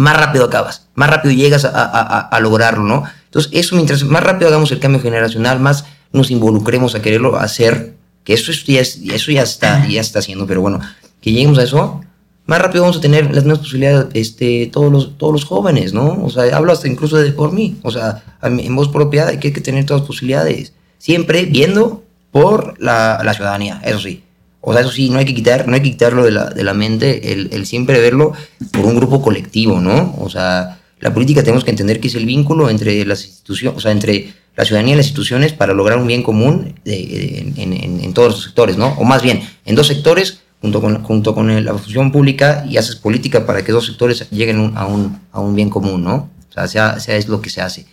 [0.00, 3.04] más rápido acabas, más rápido llegas a, a- a- lograrlo, ¿no?
[3.26, 7.94] Entonces, eso, mientras más rápido hagamos el cambio generacional, más nos involucremos a quererlo hacer,
[8.24, 10.80] que eso, es- ya, es- eso ya está, ya está haciendo, pero bueno,
[11.20, 12.00] que lleguemos a eso,
[12.46, 16.18] más rápido vamos a tener las mismas posibilidades este, todos, los, todos los jóvenes, ¿no?
[16.24, 17.78] O sea, hablo hasta incluso de por mí.
[17.82, 20.72] O sea, en voz propia hay que, hay que tener todas las posibilidades.
[20.98, 24.24] Siempre viendo por la, la, ciudadanía, eso sí.
[24.60, 26.64] O sea, eso sí, no hay que quitar, no hay que quitarlo de la, de
[26.64, 28.32] la mente, el, el, siempre verlo
[28.72, 30.14] por un grupo colectivo, ¿no?
[30.18, 33.80] O sea, la política tenemos que entender que es el vínculo entre las instituciones, o
[33.80, 38.00] sea, entre la ciudadanía y las instituciones para lograr un bien común de, en, en,
[38.00, 38.88] en, todos los sectores, ¿no?
[38.98, 42.96] O más bien, en dos sectores, junto con, junto con la función pública, y haces
[42.96, 46.28] política para que dos sectores lleguen a, un, a un bien común, ¿no?
[46.50, 47.86] O sea, sea, sea es lo que se hace.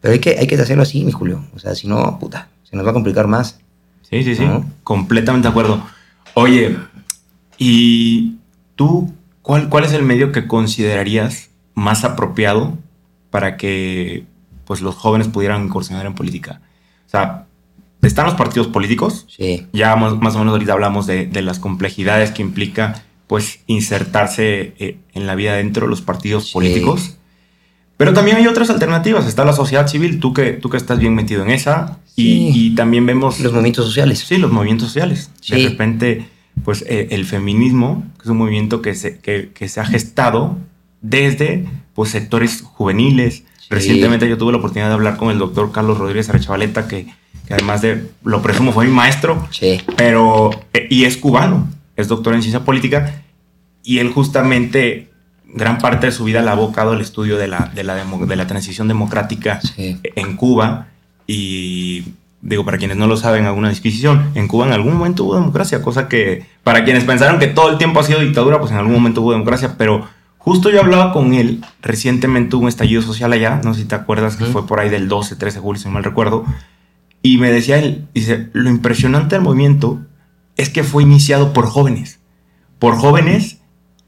[0.00, 1.44] Pero hay que, hay que hacerlo así, mi Julio.
[1.54, 3.60] O sea, si no, puta, se nos va a complicar más.
[4.08, 4.44] Sí, sí, sí.
[4.44, 4.68] ¿no?
[4.82, 5.86] Completamente de acuerdo.
[6.34, 6.76] Oye,
[7.58, 8.36] ¿y
[8.76, 9.12] tú
[9.42, 12.78] cuál, cuál es el medio que considerarías más apropiado
[13.30, 14.24] para que
[14.64, 16.60] pues, los jóvenes pudieran incursionar en política?
[17.06, 17.46] O sea,
[18.02, 19.26] están los partidos políticos.
[19.28, 19.66] Sí.
[19.72, 24.74] Ya más, más o menos ahorita hablamos de, de, las complejidades que implica pues insertarse
[24.78, 26.52] eh, en la vida dentro de los partidos sí.
[26.52, 27.16] políticos.
[28.00, 29.26] Pero también hay otras alternativas.
[29.26, 31.98] Está la sociedad civil, tú que, tú que estás bien metido en esa.
[32.16, 32.52] Y, sí.
[32.54, 33.40] y también vemos...
[33.40, 34.20] Los movimientos sociales.
[34.20, 35.30] Sí, los movimientos sociales.
[35.42, 35.56] Sí.
[35.60, 36.26] De repente,
[36.64, 40.56] pues eh, el feminismo, que es un movimiento que se, que, que se ha gestado
[41.02, 43.42] desde pues, sectores juveniles.
[43.68, 47.04] Recientemente yo tuve la oportunidad de hablar con el doctor Carlos Rodríguez Arechavaleta, que,
[47.46, 49.46] que además de, lo presumo, fue mi maestro.
[49.50, 49.82] Sí.
[49.98, 53.24] Pero, eh, y es cubano, es doctor en ciencia política.
[53.82, 55.09] Y él justamente
[55.54, 58.24] gran parte de su vida la ha abocado al estudio de la, de la, demo,
[58.26, 59.98] de la transición democrática sí.
[60.02, 60.88] en Cuba.
[61.26, 62.04] Y
[62.42, 65.82] digo, para quienes no lo saben, alguna disquisición, en Cuba en algún momento hubo democracia,
[65.82, 68.94] cosa que para quienes pensaron que todo el tiempo ha sido dictadura, pues en algún
[68.94, 70.08] momento hubo democracia, pero
[70.38, 73.94] justo yo hablaba con él, recientemente hubo un estallido social allá, no sé si te
[73.94, 76.44] acuerdas, que fue por ahí del 12, 13 de julio, si no mal recuerdo,
[77.22, 80.00] y me decía él, dice, lo impresionante del movimiento
[80.56, 82.20] es que fue iniciado por jóvenes,
[82.78, 83.58] por jóvenes,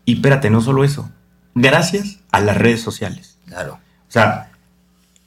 [0.06, 1.10] y espérate, no solo eso,
[1.54, 3.38] gracias a las redes sociales.
[3.46, 3.74] Claro.
[3.74, 4.50] O sea,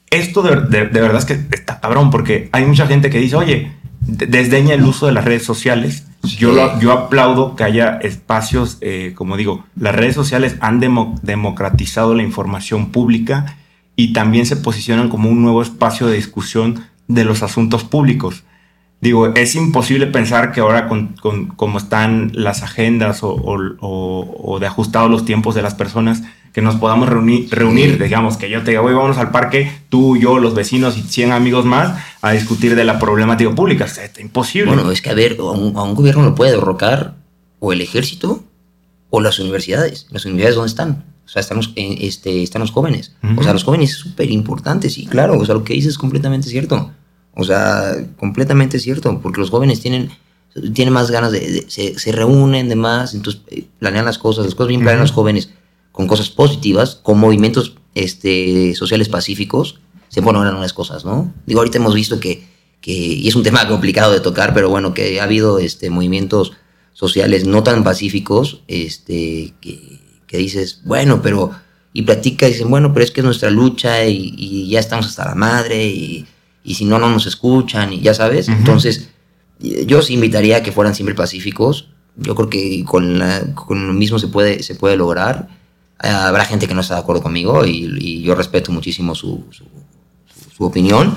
[0.09, 3.35] esto de, de, de, verdad es que está cabrón, porque hay mucha gente que dice,
[3.35, 3.71] oye,
[4.07, 6.05] desdeña el uso de las redes sociales.
[6.23, 11.19] Yo, lo, yo aplaudo que haya espacios, eh, como digo, las redes sociales han demo,
[11.21, 13.57] democratizado la información pública
[13.95, 18.43] y también se posicionan como un nuevo espacio de discusión de los asuntos públicos.
[19.05, 24.59] Digo, es imposible pensar que ahora con, con cómo están las agendas o, o, o,
[24.59, 28.63] de ajustados los tiempos de las personas, que nos podamos reunir, reunir, digamos, que yo
[28.63, 32.31] te diga, oye, vamos al parque, tú, yo, los vecinos y 100 amigos más, a
[32.31, 33.85] discutir de la problemática pública.
[33.85, 34.73] O sea, imposible.
[34.73, 37.13] Bueno, es que a ver, a un, a un gobierno lo puede derrocar
[37.59, 38.43] o el ejército
[39.11, 40.07] o las universidades.
[40.09, 41.05] ¿Las universidades dónde están?
[41.27, 43.13] O sea, están los, eh, este, están los jóvenes.
[43.21, 43.39] Uh -huh.
[43.39, 45.37] O sea, los jóvenes es súper importante, sí, claro.
[45.37, 46.89] O sea, lo que dices es completamente cierto.
[47.35, 50.09] O sea, completamente cierto, porque los jóvenes tienen,
[50.73, 54.45] tienen más ganas de, de se, se, reúnen de más, entonces eh, planean las cosas,
[54.45, 55.07] las cosas bien planean uh -huh.
[55.09, 55.49] los jóvenes
[55.91, 61.33] con cosas positivas, con movimientos este, sociales pacíficos, se lograr unas cosas, ¿no?
[61.45, 62.47] Digo, ahorita hemos visto que,
[62.79, 66.53] que, y es un tema complicado de tocar, pero bueno, que ha habido este, movimientos
[66.93, 71.51] sociales no tan pacíficos, este, que, que dices, bueno, pero,
[71.91, 75.05] y platica y dicen, bueno, pero es que es nuestra lucha y, y ya estamos
[75.05, 76.25] hasta la madre y,
[76.65, 78.57] y, si no, no nos escuchan y ya sabes, uh -huh.
[78.57, 79.09] entonces
[79.59, 83.93] yo sí invitaría a que fueran siempre pacíficos, yo creo que con, la, con lo
[83.93, 85.49] mismo se puede, se puede lograr,
[85.99, 89.65] habrá gente que no está de acuerdo conmigo y, y yo respeto muchísimo su, su,
[90.55, 91.13] su, opinión.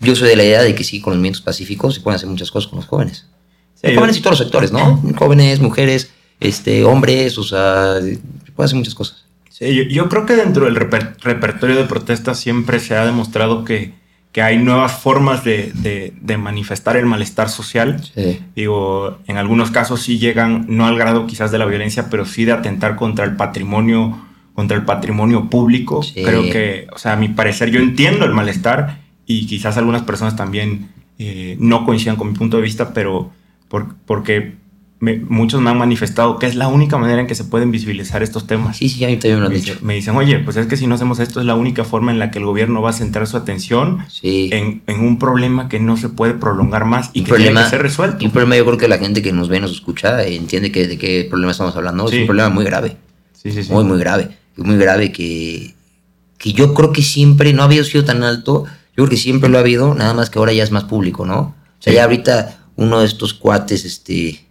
[0.00, 2.28] Yo soy de la idea de que sí, con los movimientos pacíficos se pueden hacer
[2.28, 3.26] muchas cosas con los jóvenes.
[3.74, 5.02] Sí, jóvenes y todos los sectores, ¿no?
[5.18, 8.18] Jóvenes, mujeres, este, hombres, o sea, se
[8.54, 9.24] pueden hacer muchas cosas.
[9.50, 13.64] Sí, yo, yo creo que dentro del reper repertorio de protestas siempre se ha demostrado
[13.64, 13.94] que,
[14.36, 18.04] que hay nuevas formas de, de, de, manifestar el malestar social.
[18.14, 18.38] Sí.
[18.54, 22.44] Digo, en algunos casos sí llegan, no al grado quizás de la violencia, pero sí
[22.44, 26.02] de atentar contra el patrimonio, contra el patrimonio público.
[26.02, 26.22] Sí.
[26.22, 30.36] Creo que, o sea, a mi parecer, yo entiendo el malestar y quizás algunas personas
[30.36, 33.30] también eh, no coincidan con mi punto de vista, pero
[33.68, 34.56] por, porque
[34.98, 38.22] me, muchos me han manifestado que es la única manera en que se pueden visibilizar
[38.22, 38.78] estos temas.
[38.78, 39.78] Sí, sí, a mí también me lo han me dicho.
[39.82, 42.18] Me dicen, oye, pues es que si no hacemos esto es la única forma en
[42.18, 44.48] la que el gobierno va a centrar su atención sí.
[44.52, 47.64] en, en, un problema que no se puede prolongar más y un que problema, tiene
[47.64, 48.24] que ser resuelto.
[48.24, 50.96] Un problema yo creo que la gente que nos ve, nos escucha, entiende que, de
[50.96, 52.08] qué problema estamos hablando.
[52.08, 52.16] Sí.
[52.16, 52.96] Es un problema muy grave.
[53.34, 53.72] Sí, sí, sí.
[53.72, 54.30] Muy, muy grave.
[54.56, 55.74] Muy grave que,
[56.38, 58.64] que yo creo que siempre no había sido tan alto.
[58.96, 61.26] Yo creo que siempre lo ha habido, nada más que ahora ya es más público,
[61.26, 61.38] ¿no?
[61.78, 64.45] O sea, ya ahorita uno de estos cuates, este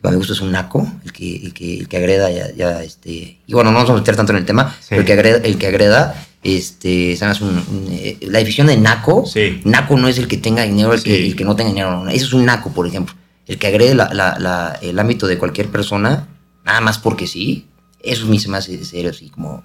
[0.00, 2.82] para mi gusto es un naco, el que, el que, el que agreda ya, ya,
[2.82, 4.86] este, y bueno, no vamos a meter tanto en el tema, sí.
[4.90, 7.40] pero el que agreda, el que agreda este, ¿sabes?
[7.40, 9.60] Un, un, eh, la definición de naco, sí.
[9.64, 11.10] naco no es el que tenga dinero, el, sí.
[11.10, 13.14] que, el que no tenga dinero, eso es un naco, por ejemplo,
[13.46, 16.28] el que agrede la, la, la, el ámbito de cualquier persona,
[16.64, 17.66] nada más porque sí,
[18.00, 19.64] eso me se me hace serio así como,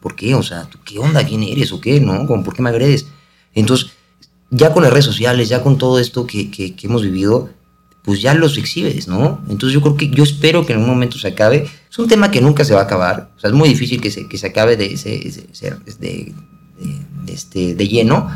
[0.00, 0.34] ¿por qué?
[0.34, 1.24] O sea, ¿tú qué onda?
[1.24, 1.72] ¿Quién eres?
[1.72, 2.00] ¿O qué?
[2.00, 2.26] ¿No?
[2.26, 3.06] Como, ¿Por qué me agredes?
[3.54, 3.90] Entonces,
[4.50, 7.50] ya con las redes sociales, ya con todo esto que, que, que hemos vivido,
[8.02, 9.40] pues ya los exhibes, ¿no?
[9.48, 11.68] Entonces yo creo que, yo espero que en un momento se acabe.
[11.90, 13.30] Es un tema que nunca se va a acabar.
[13.36, 16.34] O sea, es muy difícil que se, que se acabe de, de,
[17.26, 18.30] este, de lleno.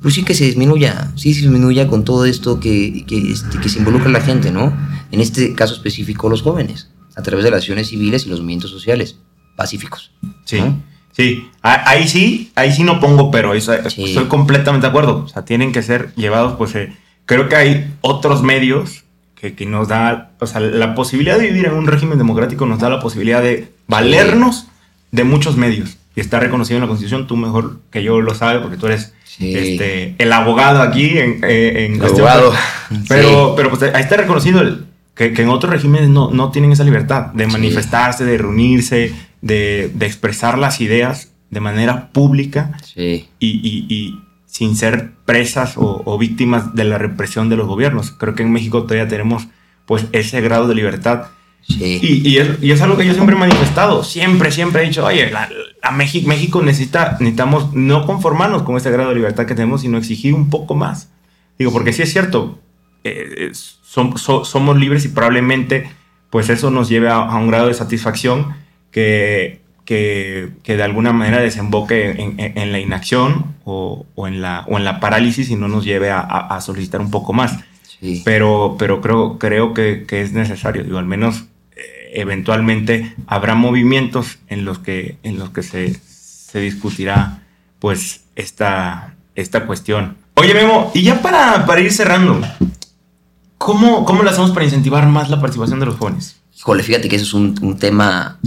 [0.00, 3.68] Pero sí que se disminuya, sí se disminuya con todo esto que, que, este, que
[3.68, 4.72] se involucra la gente, ¿no?
[5.10, 8.70] En este caso específico, los jóvenes, a través de las acciones civiles y los movimientos
[8.70, 9.16] sociales
[9.56, 10.12] pacíficos.
[10.44, 10.60] Sí.
[10.60, 10.80] ¿no?
[11.18, 14.04] Sí, ahí sí, ahí sí no pongo pero, sí.
[14.04, 15.24] estoy completamente de acuerdo.
[15.24, 16.96] O sea, tienen que ser llevados, pues eh,
[17.28, 21.66] creo que hay otros medios que, que, nos da, o sea, la posibilidad de vivir
[21.66, 24.68] en un régimen democrático nos da la posibilidad de valernos
[25.12, 25.98] de muchos medios.
[26.16, 29.12] Y está reconocido en la Constitución, tú mejor que yo lo sabes, porque tú eres
[29.24, 29.54] sí.
[29.54, 32.52] este, el abogado aquí en, eh, en el abogado.
[33.08, 33.52] Pero, sí.
[33.56, 36.84] pero pues ahí está reconocido el, que, que, en otros regímenes no, no tienen esa
[36.84, 43.86] libertad de manifestarse, de reunirse, de, de, expresar las ideas de manera pública y, y,
[43.88, 48.10] y sin ser presas o, o, víctimas de la represión de los gobiernos.
[48.10, 49.46] Creo que en México todavía tenemos
[49.84, 51.26] pues ese grado de libertad.
[51.60, 52.00] Sí.
[52.02, 54.02] Y, y, es, y, es, algo que yo siempre he manifestado.
[54.02, 55.50] Siempre, siempre he dicho, oye, la,
[55.82, 59.98] la México, México necesita, necesitamos no conformarnos con ese grado de libertad que tenemos, sino
[59.98, 61.10] exigir un poco más.
[61.58, 62.58] Digo, porque sí es cierto,
[63.04, 65.90] eh, som, so, somos libres y probablemente
[66.30, 68.54] pues eso nos lleve a, a un grado de satisfacción
[68.90, 74.42] que que, que, de alguna manera desemboque en, en, en la inacción o, o, en
[74.42, 77.32] la, o en la parálisis y no nos lleve a, a, a solicitar un poco
[77.32, 77.56] más.
[77.98, 78.20] Sí.
[78.22, 84.40] Pero, pero creo, creo que, que, es necesario, digo, al menos eh, eventualmente habrá movimientos
[84.48, 87.44] en los que, en los que se, se discutirá
[87.78, 90.18] pues esta, esta cuestión.
[90.34, 92.42] Oye Memo, y ya para, para ir cerrando,
[93.56, 96.42] ¿cómo, ¿cómo lo hacemos para incentivar más la participación de los jóvenes?
[96.58, 98.38] Híjole, fíjate que eso es un, un tema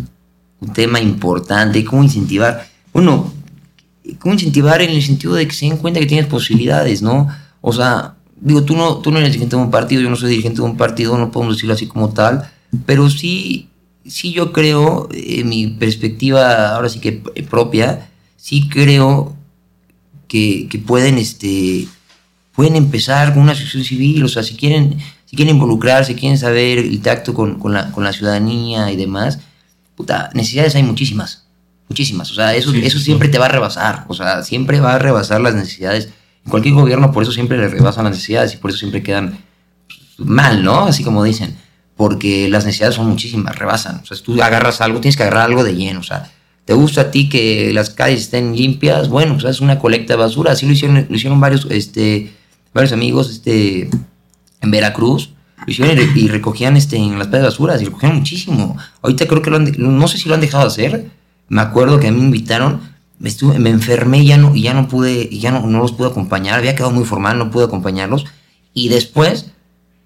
[0.62, 3.34] un tema importante, cómo incentivar, bueno,
[4.20, 7.28] cómo incentivar en el sentido de que se den cuenta que tienes posibilidades, ¿no?
[7.62, 10.30] O sea, digo, tú no, tú no eres dirigente de un partido, yo no soy
[10.30, 12.50] dirigente de un partido, no podemos decirlo así como tal,
[12.86, 13.70] pero sí,
[14.06, 17.12] sí yo creo, en mi perspectiva ahora sí que
[17.50, 19.36] propia, sí creo
[20.28, 21.88] que, que pueden, este,
[22.54, 26.78] pueden empezar con una asociación civil, o sea, si quieren, si quieren involucrarse, quieren saber
[26.78, 29.40] el tacto con, con, la, con la ciudadanía y demás,
[29.96, 31.48] puta, necesidades hay muchísimas,
[31.90, 32.32] muchísimas.
[32.32, 33.06] O sea, eso, sí, eso sí.
[33.06, 34.06] siempre te va a rebasar.
[34.08, 36.10] O sea, siempre va a rebasar las necesidades.
[36.46, 39.40] En cualquier gobierno por eso siempre le rebasan las necesidades y por eso siempre quedan
[40.18, 40.86] mal, ¿no?
[40.86, 41.58] Así como dicen.
[41.96, 44.02] Porque las necesidades son muchísimas, rebasan.
[44.04, 46.00] O sea, si tú agarras algo, tienes que agarrar algo de lleno.
[46.00, 46.32] O sea,
[46.66, 49.08] ¿te gusta a ti que las calles estén limpias?
[49.10, 50.54] Bueno, pues es una colecta de basura.
[50.54, 52.34] Así lo hicieron, lo hicieron varios, este,
[52.74, 53.90] varios amigos este,
[54.62, 55.31] en Veracruz
[55.68, 58.78] y, recogían este, en las de basuras y recogían muchísimo.
[59.02, 61.12] Ahorita creo que lo han, no sé si lo han dejado de hacer.
[61.50, 62.82] Me acuerdo que a mí me invitaron,
[63.20, 66.08] me, estuve, me enfermé y ya no, ya no pude, ya no, no los pude
[66.08, 66.58] acompañar.
[66.58, 68.26] Había quedado muy formal, no pude acompañarlos.
[68.74, 69.52] Y después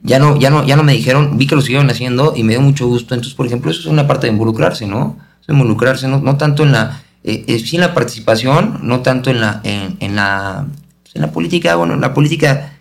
[0.01, 2.53] ya no, ya no, ya no me dijeron, vi que lo siguieron haciendo y me
[2.53, 3.15] dio mucho gusto.
[3.15, 5.17] Entonces, por ejemplo, eso es una parte de involucrarse, ¿no?
[5.41, 9.29] Es involucrarse, no, no tanto en la, eh, eh, sí en la participación, no tanto
[9.29, 10.67] en la, en, en la,
[11.13, 11.75] en la política.
[11.75, 12.73] Bueno, en la política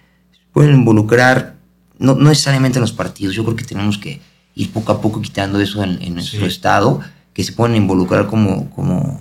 [0.53, 1.54] pueden involucrar
[1.99, 4.21] no, no necesariamente en los partidos, yo creo que tenemos que
[4.55, 6.47] ir poco a poco quitando eso en, en nuestro sí.
[6.47, 7.01] estado,
[7.33, 9.19] que se pueden involucrar como, como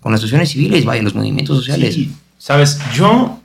[0.00, 1.94] con las asociaciones civiles, vaya, los movimientos sociales.
[1.94, 2.12] Sí.
[2.36, 3.40] Sabes, yo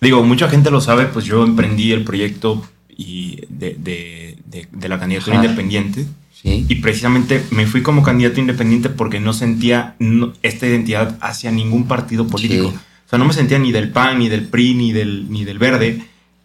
[0.00, 4.88] digo, mucha gente lo sabe, pues yo emprendí el proyecto y de, de, de, de
[4.88, 5.44] la candidatura Ajá.
[5.44, 6.06] independiente.
[6.32, 6.64] Sí.
[6.68, 11.86] Y precisamente me fui como candidato independiente porque no sentía no, esta identidad hacia ningún
[11.86, 12.70] partido político.
[12.70, 12.76] Sí.
[13.06, 15.58] O sea, no me sentía ni del PAN, ni del PRI, ni del, ni del
[15.58, 16.02] Verde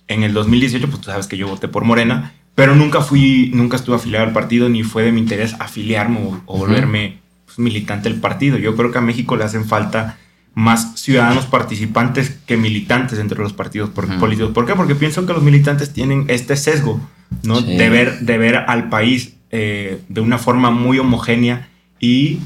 [0.08, 3.78] en el 2018, pues tú sabes que yo voté por Morena, pero nunca fui, nunca
[3.78, 8.10] estuve afiliado al partido, ni fue de mi interés afiliarme o, o volverme pues, militante
[8.10, 8.58] del partido.
[8.58, 10.18] Yo creo que a México le hacen falta
[10.56, 14.54] más ciudadanos participantes que militantes entre los partidos por, políticos.
[14.54, 14.74] ¿Por qué?
[14.74, 17.00] Porque pienso que los militantes tienen este sesgo,
[17.44, 17.60] ¿no?
[17.60, 17.76] Sí.
[17.76, 22.40] De, ver, de ver al país eh, de una forma muy homogénea y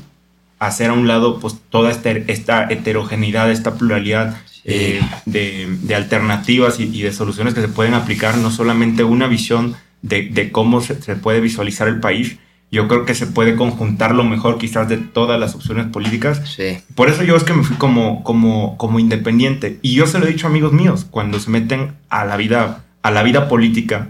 [0.60, 6.80] hacer a un lado pues toda esta, esta heterogeneidad, esta pluralidad eh, de, de, alternativas
[6.80, 10.82] y, y, de soluciones que se pueden aplicar, no solamente una visión de, de cómo
[10.82, 12.38] se, se, puede visualizar el país,
[12.72, 16.42] yo creo que se puede conjuntar lo mejor quizás de todas las opciones políticas.
[16.56, 16.78] Sí.
[16.94, 19.80] Por eso yo es que me fui como, como, como independiente.
[19.82, 22.84] Y yo se lo he dicho a amigos míos, cuando se meten a la vida,
[23.02, 24.10] a la vida política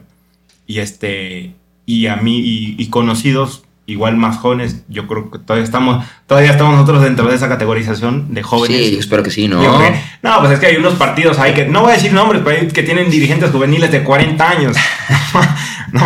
[0.67, 1.53] y, este,
[1.85, 6.51] y a mí y, y conocidos igual más jóvenes, yo creo que todavía estamos, todavía
[6.51, 8.77] estamos nosotros dentro de esa categorización de jóvenes.
[8.77, 9.59] Sí, espero que sí, ¿no?
[9.59, 12.41] Que, no, pues es que hay unos partidos ahí que, no voy a decir nombres,
[12.43, 14.77] pero hay que tienen dirigentes juveniles de 40 años.
[15.91, 16.01] no,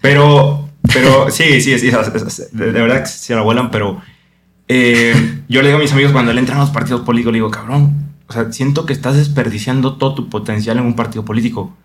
[0.00, 4.00] pero, Pero sí, sí, sí, de, verdad que se la vuelan, pero
[4.68, 7.38] eh, yo le digo a mis amigos cuando le entran a los partidos políticos, le
[7.38, 11.76] digo, cabrón, o sea, siento que estás desperdiciando todo tu potencial en un partido político.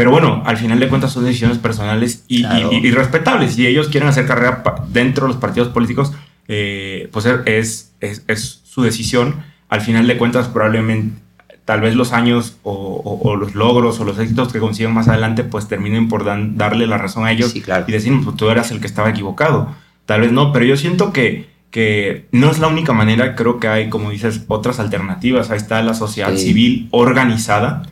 [0.00, 2.42] Pero bueno, al final de cuentas son decisiones personales y,
[2.90, 3.56] respetables.
[3.56, 6.14] Si ellos quieren hacer carrera dentro de los partidos políticos,
[6.48, 9.44] eh, pues es, es, es, su decisión.
[9.68, 11.20] Al final de cuentas, probablemente,
[11.66, 15.68] tal vez los años o, los logros o los éxitos que consiguen más adelante, pues
[15.68, 17.60] terminen por darle la razón a ellos y
[17.92, 19.68] decir, pues tú eras el que estaba equivocado.
[20.06, 23.36] Tal vez no, pero yo siento que, que no es la única manera.
[23.36, 25.50] Creo que hay, como dices, otras alternativas.
[25.50, 27.82] Ahí está la sociedad civil organizada.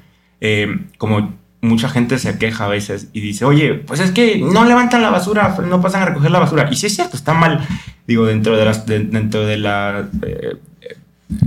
[0.40, 4.64] Eh, como mucha gente se queja a veces y dice, oye, pues es que no
[4.64, 6.68] levantan la basura, no pasan a recoger la basura.
[6.70, 7.66] Y si es cierto, está mal,
[8.06, 10.56] digo, dentro de las, dentro de la eh,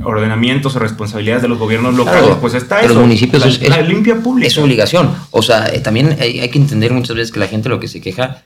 [0.03, 2.93] ordenamientos o responsabilidades de los gobiernos locales, pues está eso.
[2.93, 4.47] Los municipios la, es, limpia pública.
[4.47, 5.13] Es obligación.
[5.31, 8.01] O sea, eh, también hay, que entender muchas veces que la gente lo que se
[8.01, 8.43] queja,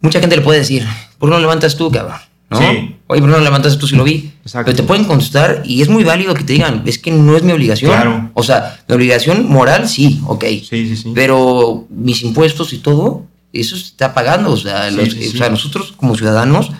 [0.00, 0.86] mucha gente le puede decir,
[1.18, 2.18] ¿por qué no levantas tú, cabrón?
[2.52, 2.58] ¿No?
[2.58, 2.96] Sí.
[3.08, 4.32] Oye, ¿por qué no levantas tú si lo vi?
[4.42, 4.66] Exacto.
[4.66, 7.42] Pero te pueden contestar y es muy válido que te digan, es que no es
[7.42, 7.90] mi obligación.
[7.90, 8.30] Claro.
[8.34, 10.44] O sea, mi obligación moral sí, ok.
[10.44, 11.12] Sí, sí, sí.
[11.14, 14.52] Pero mis impuestos y todo, eso se está pagando.
[14.52, 16.70] O sea, o sea nosotros como ciudadanos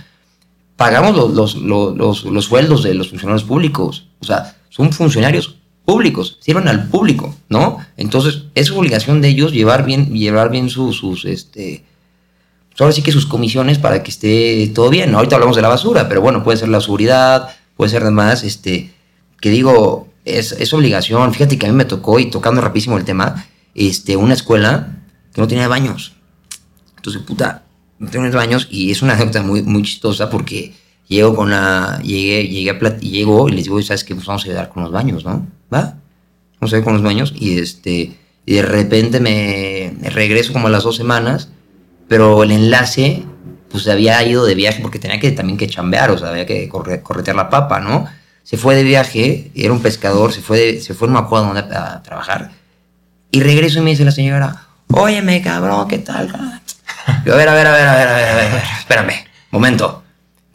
[0.77, 4.07] pagamos los, los, los, sueldos de los funcionarios públicos.
[4.21, 7.79] O sea, son funcionarios públicos, sirven al público, ¿no?
[7.97, 11.85] Entonces, es obligación de ellos llevar bien, llevar bien sus, sus este,
[12.79, 15.15] ahora sí que sus comisiones para que esté todo bien.
[15.15, 18.93] Ahorita hablamos de la basura, pero bueno, puede ser la seguridad, puede ser además, este,
[19.41, 21.33] que digo, es, es obligación.
[21.33, 24.99] Fíjate que a mí me tocó, y tocando rapidísimo el tema, este, una escuela
[25.33, 26.15] que no tenía baños.
[26.97, 27.65] Entonces, puta,
[27.99, 30.75] no tengo baños y es una anécdota muy, muy chistosa porque
[31.09, 34.15] llego con la, llegué, llegué a plat, llego y les digo, ¿sabes qué?
[34.15, 35.47] Pues vamos a ayudar con los baños, ¿no?
[35.73, 35.99] ¿Va?
[36.61, 40.71] Vamos a ayudar con los baños y este, y de repente me, regreso como a
[40.71, 41.51] las dos semanas,
[42.13, 43.23] pero el enlace,
[43.71, 46.69] pues había ido de viaje porque tenía que también que chambear, o sea, había que
[46.69, 48.07] corretear la papa, ¿no?
[48.43, 51.75] Se fue de viaje, era un pescador, se fue, se fue no me acuerdo dónde
[51.75, 52.51] a trabajar,
[53.31, 56.29] y regreso y me dice la señora, óyeme, cabrón, ¿qué tal?
[57.25, 59.15] Yo, a ver, a ver, a ver, a ver, a ver, a ver, espérame,
[59.51, 60.03] momento.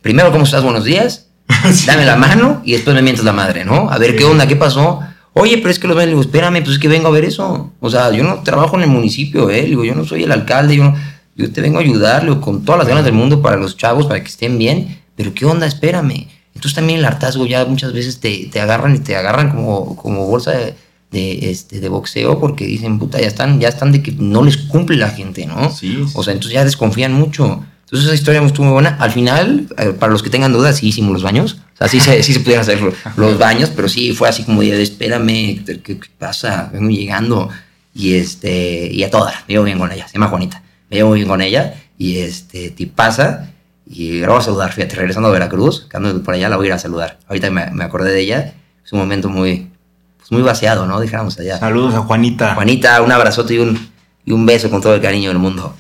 [0.04, 0.62] Primero, ¿cómo estás?
[0.62, 1.26] Buenos días.
[1.88, 3.90] Dame la mano y después me mientas la madre, ¿no?
[3.90, 4.46] A ver, ¿qué onda?
[4.46, 5.00] ¿Qué pasó?
[5.34, 7.74] Oye, pero es que los ven, digo, espérame, pues es que vengo a ver eso.
[7.80, 9.64] O sea, yo no trabajo en el municipio, ¿eh?
[9.64, 10.94] Digo, yo no soy el alcalde, yo,
[11.38, 14.08] yo te vengo a ayudar, digo, con todas las ganas del mundo para los chavos,
[14.08, 15.00] para que estén bien.
[15.16, 15.66] Pero ¿qué onda?
[15.66, 16.28] Espérame.
[16.54, 20.26] Entonces también el hartazgo ya muchas veces te, te agarran y te agarran como, como
[20.26, 20.76] bolsa de
[21.12, 24.58] de, este, de boxeo porque dicen, puta, ya están, ya están de que no les
[24.58, 25.72] cumple la gente, ¿no?
[25.72, 26.04] Sí.
[26.14, 27.64] O sea, entonces ya desconfían mucho.
[27.86, 28.98] Entonces esa historia estuvo muy buena.
[29.00, 31.58] Al final, eh, para los que tengan dudas, sí hicimos los baños.
[31.74, 32.80] O sea, sí se, sí se pudieron hacer
[33.18, 36.70] los baños, pero sí fue así como de, espérame, ¿qué, pasa?
[36.74, 37.50] Vengo llegando.
[37.94, 40.62] Y este, y a toda, me llevo bien con ella, se llama Juanita.
[40.90, 43.52] Me llevo bien con ella y este, te pasa
[43.86, 46.66] y la voy a saludar, fíjate, regresando a Veracruz, que ando por allá, la voy
[46.66, 47.20] a ir a saludar.
[47.28, 49.70] Ahorita me, me acordé de ella, es un momento muy,
[50.18, 51.00] pues, muy vaciado, ¿no?
[51.00, 51.58] Dijéramos allá.
[51.58, 52.56] Saludos a Juanita.
[52.56, 53.90] Juanita, un abrazote y un,
[54.26, 55.74] y un beso con todo el cariño del mundo.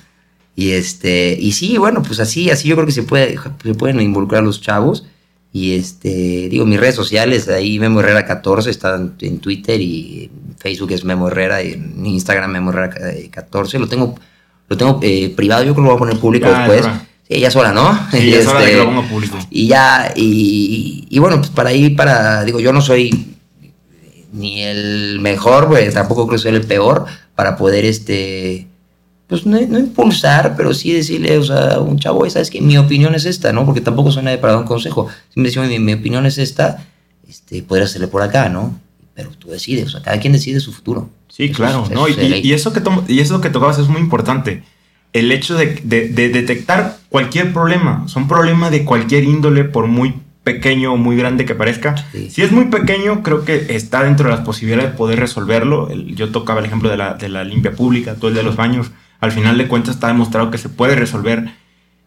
[0.56, 4.00] Y este, y sí, bueno, pues así, así yo creo que se puede, se pueden
[4.02, 5.06] involucrar los chavos.
[5.54, 10.92] Y este, digo, mis redes sociales, ahí Memo Herrera 14, está en Twitter y Facebook
[10.92, 12.90] es Memo Herrera, y en Instagram Memo Herrera
[13.30, 13.80] 14.
[13.80, 14.16] Lo tengo,
[14.68, 16.86] lo tengo eh, privado, yo creo que lo voy a poner público después.
[17.30, 17.98] Sí, ya es hora, ¿no?
[18.12, 19.38] Sí, ya es hora de que lo este, ponga público.
[19.50, 23.38] Y ya, y, y, bueno, pues para ir, para, digo, yo no soy
[24.32, 28.68] ni el mejor, pues tampoco creo que sea el peor, para poder, este,
[29.28, 33.16] pues no, impulsar, pero sí decirle, o sea, a un chavo, sabes que mi opinión
[33.16, 33.66] es esta, ¿no?
[33.66, 35.10] Porque tampoco soy nadie para dar un consejo.
[35.34, 36.86] Si me mi, mi opinión es esta,
[37.28, 38.80] este, podría hacerle por acá, ¿no?
[39.14, 41.10] Pero tú decides, o sea, cada quien decide su futuro.
[41.28, 42.08] Sí, claro, ¿no?
[42.08, 44.64] Y, eso que y eso que tocabas es muy importante.
[45.14, 50.14] El hecho de, de, de detectar cualquier problema, son problemas de cualquier índole, por muy
[50.48, 51.96] pequeño o muy grande que parezca.
[52.30, 55.90] Si es muy pequeño, creo que está dentro de las posibilidades de poder resolverlo.
[55.94, 58.92] yo tocaba el ejemplo de la, de la limpia pública, todo el de los baños.
[59.20, 61.50] Al final de cuentas está demostrado que se puede resolver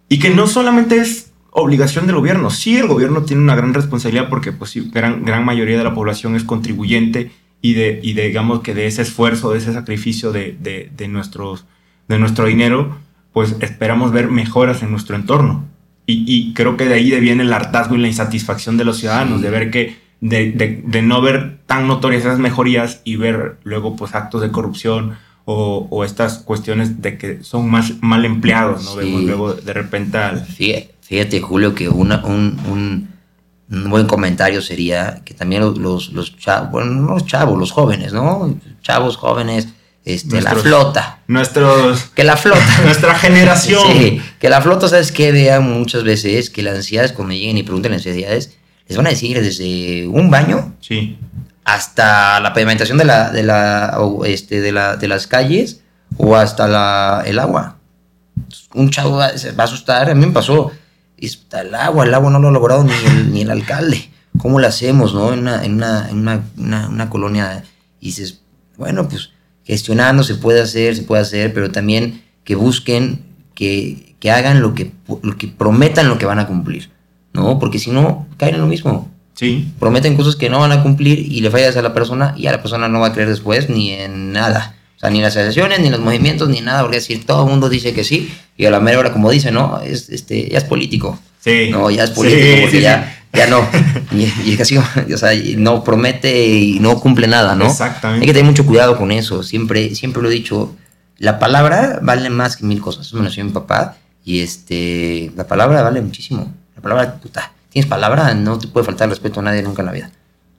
[0.09, 2.49] y que no solamente es obligación del gobierno.
[2.49, 6.35] Sí, el gobierno tiene una gran responsabilidad porque pues, gran, gran mayoría de la población
[6.35, 10.91] es contribuyente y de, y digamos que de ese esfuerzo, de ese sacrificio de, de,
[10.97, 11.67] de, nuestros,
[12.09, 12.97] de nuestro dinero,
[13.33, 15.65] pues esperamos ver mejoras en nuestro entorno.
[16.13, 19.51] Y, creo que de ahí viene el hartazgo y la insatisfacción de los ciudadanos, de
[19.51, 24.51] ver que, de, no ver tan notorias esas mejorías y ver luego pues actos de
[24.51, 28.97] corrupción o, estas cuestiones de que son más mal empleados, ¿no?
[28.97, 30.45] Vemos luego de repente al...
[30.47, 33.09] Fíjate, Julio, que una, un, un,
[33.71, 38.59] buen comentario sería que también los, los, chavos, bueno, no los chavos, los jóvenes, ¿no?
[38.83, 39.69] Chavos, jóvenes,
[40.05, 41.21] este, la flota.
[41.29, 42.11] Nuestros.
[42.15, 42.61] Que la flota.
[42.85, 43.83] nuestra generación.
[43.93, 45.31] Sí, que la flota, ¿sabes qué?
[45.31, 48.57] Vean muchas veces que las ansiedades, cuando lleguen y pregunten las ansiedades,
[48.89, 51.17] les van a decir desde un baño sí.
[51.65, 53.97] hasta la pavimentación de, la, de, la,
[54.27, 55.83] este, de, la, de las calles
[56.17, 57.77] o hasta la, el agua.
[58.75, 60.73] Un chavo va, se va a asustar, a mí me pasó.
[61.21, 64.11] Está el agua, el agua no lo ha logrado ni el, ni el alcalde.
[64.39, 65.33] ¿Cómo lo hacemos, no?
[65.33, 67.65] En una, en una, en una, una, una colonia.
[68.01, 68.41] Y dices,
[68.77, 69.31] bueno, pues
[69.65, 74.75] gestionando se puede hacer, se puede hacer, pero también que busquen, que, que hagan lo
[74.75, 74.93] que,
[75.23, 76.91] lo que prometan lo que van a cumplir,
[77.33, 77.59] ¿no?
[77.59, 79.11] Porque si no, caen en lo mismo.
[79.35, 79.73] Sí.
[79.79, 82.53] Prometen cosas que no van a cumplir y le fallas a la persona y a
[82.53, 84.77] la persona no va a creer después ni en nada.
[85.01, 87.51] O sea, ni las asociaciones, ni los movimientos, ni nada, porque es decir, todo el
[87.51, 89.81] mundo dice que sí, y a la mera hora, como dice, ¿no?
[89.81, 91.19] Es, este, ya es político.
[91.41, 91.71] Sí.
[91.71, 93.67] No, ya es político, Sí, porque sí, ya, ya no.
[94.13, 97.65] Y, y casi, o sea, no promete y no cumple nada, ¿no?
[97.65, 98.25] Exactamente.
[98.25, 99.43] Hay que tener mucho cuidado con eso.
[99.43, 100.77] Siempre, siempre lo he dicho.
[101.17, 103.07] La palabra vale más que mil cosas.
[103.07, 103.97] Eso me lo enseñó mi papá.
[104.23, 106.53] Y este, la palabra vale muchísimo.
[106.77, 109.93] La palabra, puta, tienes palabra, no te puede faltar respeto a nadie nunca en la
[109.93, 110.11] vida.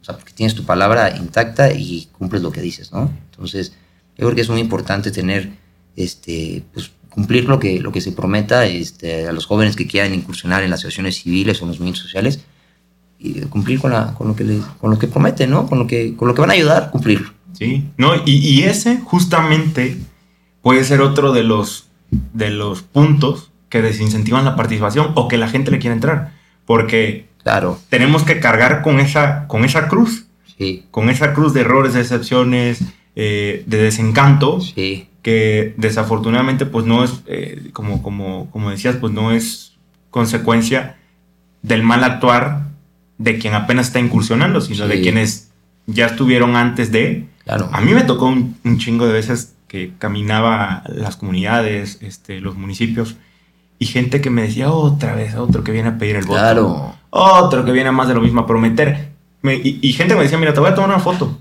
[0.01, 3.11] O sea, porque tienes tu palabra intacta y cumples lo que dices, ¿no?
[3.29, 3.73] Entonces,
[4.21, 5.49] yo creo que es muy importante tener,
[5.95, 10.13] este, pues, cumplir lo que, lo que se prometa este, a los jóvenes que quieran
[10.13, 12.39] incursionar en las asociaciones civiles o en los movimientos sociales
[13.19, 15.67] y cumplir con, la, con, lo que le- con lo que prometen, ¿no?
[15.67, 17.31] Con lo que, con lo que van a ayudar, cumplirlo.
[17.53, 17.85] Sí.
[17.97, 19.97] No, y, y ese justamente
[20.61, 21.87] puede ser otro de los,
[22.33, 26.33] de los puntos que desincentivan la participación o que la gente le quiere entrar.
[26.65, 30.25] Porque Claro, tenemos que cargar con esa, con esa cruz,
[30.57, 32.79] sí, con esa cruz de errores, de excepciones,
[33.15, 39.13] eh, de desencanto, sí, que desafortunadamente pues no es, eh, como, como, como decías, pues
[39.13, 39.73] no es
[40.09, 40.97] consecuencia
[41.61, 42.67] del mal actuar
[43.17, 45.51] de quien apenas está incursionando, sino de quienes
[45.87, 47.27] ya estuvieron antes de.
[47.43, 47.69] claro.
[47.71, 52.55] A mí me tocó un, un chingo de veces que caminaba las comunidades, este, los
[52.57, 53.15] municipios,
[53.79, 56.39] y gente que me decía, otra vez, otro que viene a pedir el voto.
[56.39, 56.95] Claro.
[57.09, 59.09] Otro que viene a más de lo mismo a prometer.
[59.41, 61.37] Me- y, y gente me decía, mira, te voy a tomar una foto.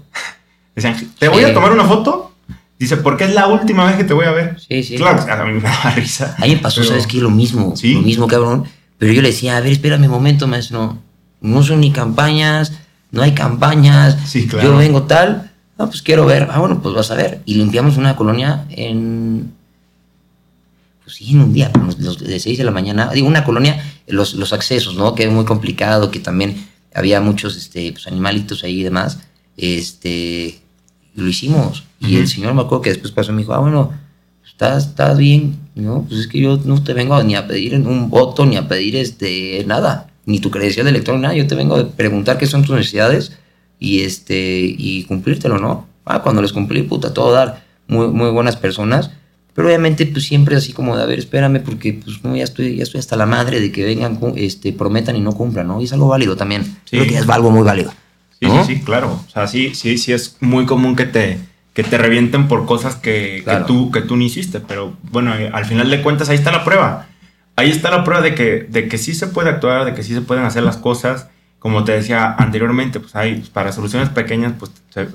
[0.75, 2.33] Decían, ¿te voy a tomar una foto?
[2.79, 4.59] Dice, porque es la última vez que te voy a ver.
[4.61, 4.97] Sí, sí.
[4.97, 6.35] Claro, a mí me daba risa.
[6.39, 7.19] A mí me pasó, Pero- ¿sabes qué?
[7.19, 7.93] Lo mismo, Sí.
[7.95, 8.65] lo mismo, cabrón.
[8.99, 10.97] Pero yo le decía, a ver, espérame un momento, maestro.
[11.43, 12.73] No son ni campañas,
[13.11, 14.17] no hay campañas.
[14.27, 14.69] Sí, claro.
[14.71, 16.49] Yo vengo tal, no, pues quiero ver.
[16.51, 17.41] Ah, bueno, pues vas a ver.
[17.45, 19.53] Y limpiamos una colonia en.
[21.05, 23.11] Pues sí, en un día, de 6 de la mañana.
[23.13, 25.15] Digo, una colonia, los, los accesos, ¿no?
[25.15, 29.19] Que es muy complicado, que también había muchos este, pues, animalitos ahí y demás.
[29.61, 30.59] Este.
[31.15, 31.85] Lo hicimos.
[32.01, 33.93] Y el señor me acuerdo que después pasó y me dijo, ah, bueno,
[34.47, 36.07] estás, estás bien, ¿no?
[36.09, 38.97] Pues es que yo no te vengo ni a pedir un voto, ni a pedir
[38.97, 41.35] este, nada, ni tu credencial de elector, nada.
[41.35, 43.37] Yo te vengo a preguntar qué son tus necesidades
[43.79, 45.87] y, este, y cumplírtelo, ¿no?
[46.05, 49.11] Ah, cuando les cumplí, puta, todo dar, muy, muy buenas personas.
[49.55, 52.77] Pero obviamente, pues siempre así como de, a ver, espérame, porque pues no, ya estoy,
[52.77, 55.81] ya estoy hasta la madre de que vengan, este, prometan y no cumplan, ¿no?
[55.81, 56.65] Y es algo válido también.
[56.65, 56.97] Sí.
[56.97, 57.93] Creo que es algo muy válido.
[58.41, 58.65] Sí, ¿no?
[58.65, 59.21] sí, sí, claro.
[59.27, 61.39] O sea, sí, sí, sí es muy común que te,
[61.75, 63.67] que te revienten por cosas que, Claro.
[63.67, 64.61] que, tú, que tú no hiciste.
[64.61, 67.07] Pero bueno, eh, al final de cuentas ahí está la prueba.
[67.57, 70.15] Ahí está la prueba de que, de que sí se puede actuar, de que sí
[70.15, 71.29] se pueden hacer las cosas.
[71.59, 74.71] Como te decía anteriormente, pues hay para soluciones pequeñas, pues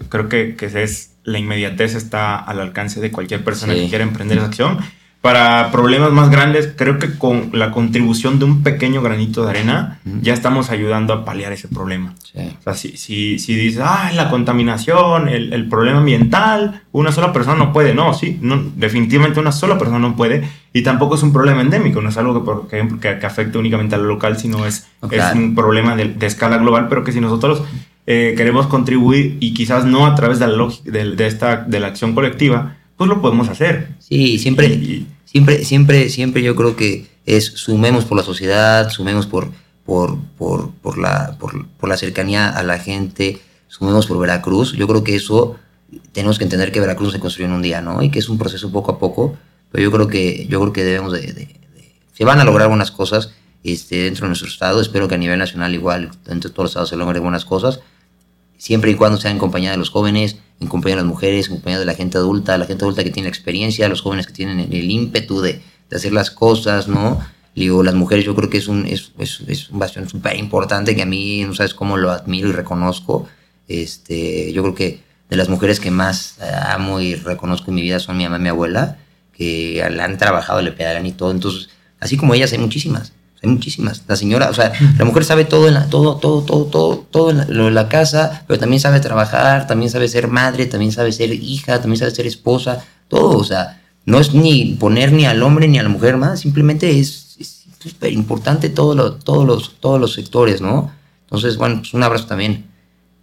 [0.09, 3.79] creo que, que es, la inmediatez está al alcance de cualquier persona Sí.
[3.81, 4.77] que quiera emprender esa acción.
[5.25, 9.99] Para problemas más grandes, creo que con la contribución de un pequeño granito de arena,
[10.21, 12.13] ya estamos ayudando a paliar ese problema.
[12.31, 12.39] Sí.
[12.59, 17.33] O sea, si, si, si dices, ah, la contaminación, el, el problema ambiental, una sola
[17.33, 17.95] persona no puede.
[17.95, 20.47] No, sí, no, definitivamente una sola persona no puede.
[20.73, 23.97] Y tampoco es un problema endémico, no es algo que, que, que afecte únicamente a
[23.97, 27.63] lo local, sino es, es un problema de, de escala global, pero que si nosotros
[28.05, 31.87] eh, queremos contribuir y quizás no a través de la, de, de esta, de la
[31.87, 33.89] acción colectiva, pues lo podemos hacer.
[33.99, 39.27] Sí, siempre, Y- siempre, siempre, siempre yo creo que es sumemos por la sociedad, sumemos
[39.27, 39.49] por,
[39.85, 44.71] por, por, por, la, por, la cercanía a la gente, sumemos por Veracruz.
[44.77, 45.57] Yo creo que eso
[46.13, 48.01] tenemos que entender que Veracruz se construyó en un día, ¿no?
[48.01, 49.35] Y que es un proceso poco a poco,
[49.73, 52.69] pero yo creo que, yo creo que debemos de, de- de- se van a lograr
[52.69, 53.31] buenas cosas
[53.65, 54.79] este, dentro de nuestro estado.
[54.79, 57.81] Espero que a nivel nacional igual, dentro de todos los estados se logren buenas cosas
[58.57, 61.55] siempre y cuando sea en compañía de los jóvenes, en compañía de las mujeres, en
[61.55, 64.33] compañía de la gente adulta, la gente adulta que tiene la experiencia, los jóvenes que
[64.33, 67.19] tienen el, ímpetu de, de hacer las cosas, ¿no?
[67.55, 70.93] Digo, las mujeres yo creo que es un, es, es, es un bastión súper importante
[70.93, 73.27] que a mí, no sabes cómo lo admiro y reconozco.
[73.67, 74.99] Este, yo creo que
[75.29, 78.37] de las mujeres que más eh, amo y reconozco en mi vida son mi mamá
[78.37, 78.97] y mi abuela,
[79.33, 81.31] que la han trabajado, le pegan y todo.
[81.31, 81.69] Entonces,
[82.01, 83.13] así como ellas, hay muchísimas.
[83.45, 84.01] Hay muchísimas.
[84.07, 87.29] La señora, o sea, la mujer sabe todo, en la, todo, todo, todo, todo, todo
[87.29, 90.91] en la, lo de la casa, pero también sabe trabajar, también sabe ser madre, también
[90.91, 93.37] sabe ser hija, también sabe ser esposa, todo.
[93.37, 96.99] O sea, no es ni poner ni al hombre ni a la mujer más, simplemente
[96.99, 97.37] es
[97.79, 100.91] súper importante todo lo, todos, los, todos los sectores, ¿no?
[101.25, 102.65] Entonces, bueno, pues un abrazo también.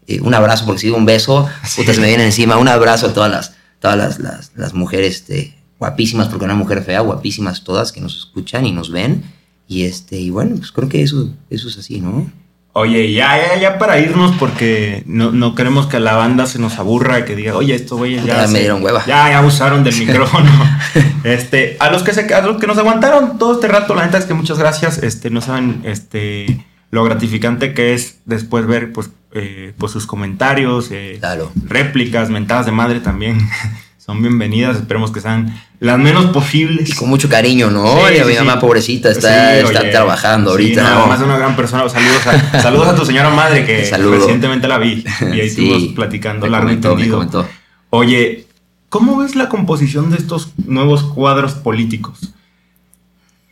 [0.07, 2.59] Eh, un abrazo, porque si digo un beso, puta, se me viene encima.
[2.59, 6.85] Un abrazo a todas las, todas las, las, las mujeres este, guapísimas, porque una mujer
[6.85, 9.25] fea, guapísimas todas que nos escuchan y nos ven
[9.73, 12.31] y este, y bueno, pues creo que eso, eso es así, ¿no?
[12.75, 16.79] Oye, ya, ya, ya para irnos, porque no, no queremos que la banda se nos
[16.79, 18.47] aburra y que diga, oye, esto güeyes ya.
[18.47, 19.01] Ya me dieron hueva.
[19.07, 20.51] Ya, ya abusaron del micrófono.
[21.25, 24.17] este, a los que se a los que nos aguantaron todo este rato, la neta
[24.19, 24.99] es que muchas gracias.
[25.03, 30.89] Este, no saben, este, lo gratificante que es después ver, pues, eh, pues sus comentarios,
[30.93, 31.53] eh, Claro.
[31.67, 33.39] réplicas, mentadas de madre también.
[33.99, 36.89] Son bienvenidas, esperemos que sean las menos posibles.
[36.89, 37.87] Y con mucho cariño, ¿no?
[38.09, 38.39] Sí, Y a sí, mi sí.
[38.39, 40.83] mamá pobrecita está, está oye, trabajando ahorita.
[40.83, 41.89] no, además es una gran persona.
[41.89, 45.05] Saludos a, saludos a tu señora madre que recientemente la vi.
[45.21, 47.17] Y ahí estuvimos platicando me largo y comentó, me tendido.
[47.17, 47.49] comentó.
[47.91, 48.47] Oye,
[48.89, 52.33] ¿cómo ves la composición de estos nuevos cuadros políticos?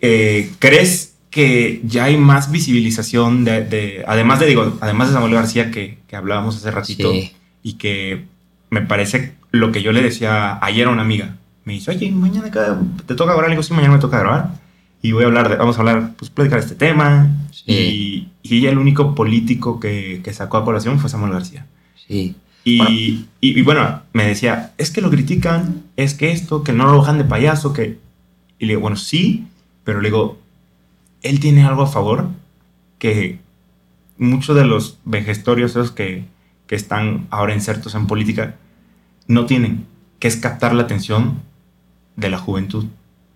[0.00, 5.34] Eh, ¿Crees que ya hay más visibilización de, de- además de digo, además de Samuel
[5.34, 7.32] García que, que hablábamos hace ratito Sí.
[7.62, 8.24] y que
[8.70, 11.36] me parece lo que yo le decía ayer a una amiga.
[11.70, 13.44] Me dice, oye, mañana te toca grabar.
[13.44, 14.54] Le digo, sí, mañana me toca grabar.
[15.02, 17.30] Y voy a hablar, de, vamos a hablar, pues platicar este tema.
[17.52, 18.28] Sí.
[18.42, 21.66] Y, y el único político que, que sacó a colación fue Samuel García.
[22.08, 22.34] Sí.
[22.64, 22.90] Y, Bueno.
[22.90, 26.98] y, y bueno, me decía, es que lo critican, es que esto, que no lo
[26.98, 28.00] bajan de payaso, que...
[28.58, 29.46] Y le digo, bueno, sí,
[29.84, 30.40] pero le digo,
[31.22, 32.30] él tiene algo a favor
[32.98, 33.38] que
[34.18, 36.24] muchos de los vejestorios esos que,
[36.66, 38.56] que están ahora insertos en política
[39.28, 39.86] no tienen,
[40.18, 41.48] que es captar la atención
[42.20, 42.84] de la juventud.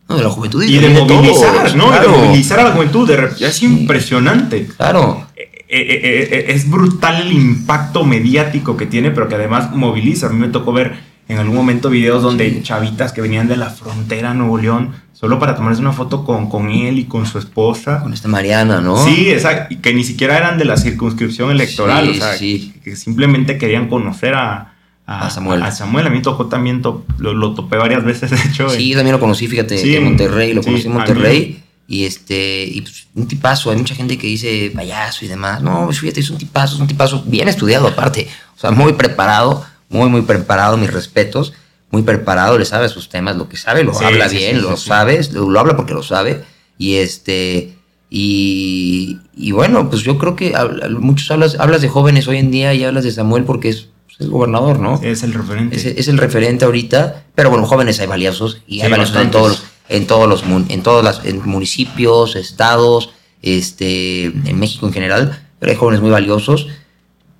[0.09, 1.89] No, de la juventud Y de también todos, movilizar, ¿no?
[1.89, 2.13] Claro.
[2.13, 3.09] De movilizar a la juventud.
[3.09, 4.67] de es impresionante.
[4.77, 5.27] Claro.
[5.37, 10.27] Eh, eh, eh, es brutal el impacto mediático que tiene, pero que además moviliza.
[10.27, 10.95] A mí me tocó ver
[11.27, 12.63] en algún momento videos donde Sí.
[12.63, 16.51] chavitas que venían de la frontera a Nuevo León solo para tomarse una foto con,
[16.51, 18.01] con él y con su esposa.
[18.03, 19.03] Con esta Mariana, ¿no?
[19.03, 19.73] Sí, exacto.
[19.73, 22.05] Y que ni siquiera eran de la circunscripción electoral.
[22.05, 22.75] Sí, o sea, sí.
[22.85, 24.74] que simplemente querían conocer a,
[25.07, 25.63] A Samuel.
[25.63, 26.07] A, Samuel.
[26.07, 28.71] A mí tocó también, lo, lo topé varias veces, de hecho.
[28.71, 31.61] Sí, yo también lo conocí, fíjate, Sí, en Monterrey, lo sí, conocí en Monterrey.
[31.87, 35.61] Y este, y pues, un tipazo, hay mucha gente que dice payaso y demás.
[35.63, 38.27] No, pues fíjate, es un tipazo, es un tipazo bien estudiado aparte.
[38.57, 41.53] O sea, muy preparado, muy, muy preparado, mis respetos.
[41.91, 44.57] Muy preparado, le sabe a sus temas, lo que sabe, lo Sí, habla sí, bien,
[44.57, 46.43] sí, lo sabes, lo, lo habla porque lo sabe.
[46.77, 47.75] Y este,
[48.11, 52.51] y, y bueno, pues yo creo que habla- muchos hablas, hablas de jóvenes hoy en
[52.51, 55.01] día y hablas de Samuel porque es, pues, es gobernador, ¿no?
[55.03, 55.77] Es el referente.
[55.77, 59.31] Es, es el referente ahorita, pero bueno, jóvenes hay valiosos y hay Sí, valiosos en
[59.31, 63.11] todos los, en todos los en todos los en municipios, estados,
[63.43, 66.69] este, en México en general, pero hay jóvenes muy valiosos.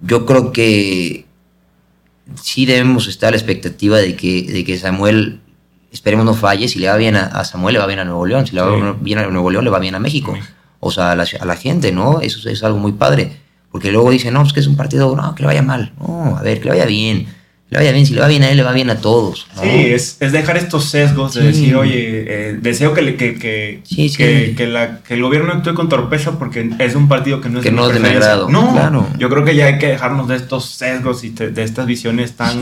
[0.01, 1.25] Yo creo que
[2.43, 5.41] sí debemos estar a la expectativa de que, de que Samuel,
[5.93, 8.27] esperemos no falle, si le va bien a, a Samuel, le va bien a Nuevo
[8.27, 8.99] León, si le va Sí.
[9.01, 10.37] bien a Nuevo León, le va bien a México.
[10.81, 12.21] O sea, a la, a la gente, ¿no?
[12.21, 13.41] Eso es algo muy padre.
[13.75, 15.91] Porque luego dicen, no, pues que es un partido, no, que le vaya mal.
[15.99, 17.25] No, a ver, que le vaya bien.
[17.25, 19.49] Que le vaya bien, si le va bien a él, le va bien a todos.
[19.57, 19.63] ¿no?
[19.63, 21.47] Sí, es, es dejar estos sesgos de Sí.
[21.49, 24.17] decir, oye, eh, deseo que, le- que, que, Sí, sí.
[24.17, 27.59] que, que la- que el gobierno actúe con torpeza porque es un partido que no
[27.59, 29.09] es Que no es de mi agrado, No, claro.
[29.19, 32.35] yo creo que ya hay que dejarnos de estos sesgos y te- de estas visiones
[32.37, 32.61] tan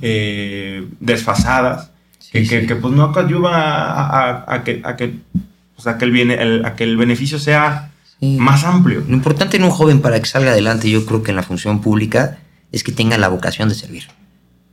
[0.00, 1.90] eh, desfasadas
[2.32, 2.42] que,
[2.80, 5.12] pues no ayudan a, a- a que, a, que,
[5.76, 7.90] o sea, que el, biene- el- a que el beneficio sea
[8.20, 8.36] Sí.
[8.38, 9.04] más amplio.
[9.06, 11.80] Lo importante en un joven para que salga adelante, yo creo que en la función
[11.80, 12.38] pública,
[12.72, 14.04] es que tenga la vocación de servir.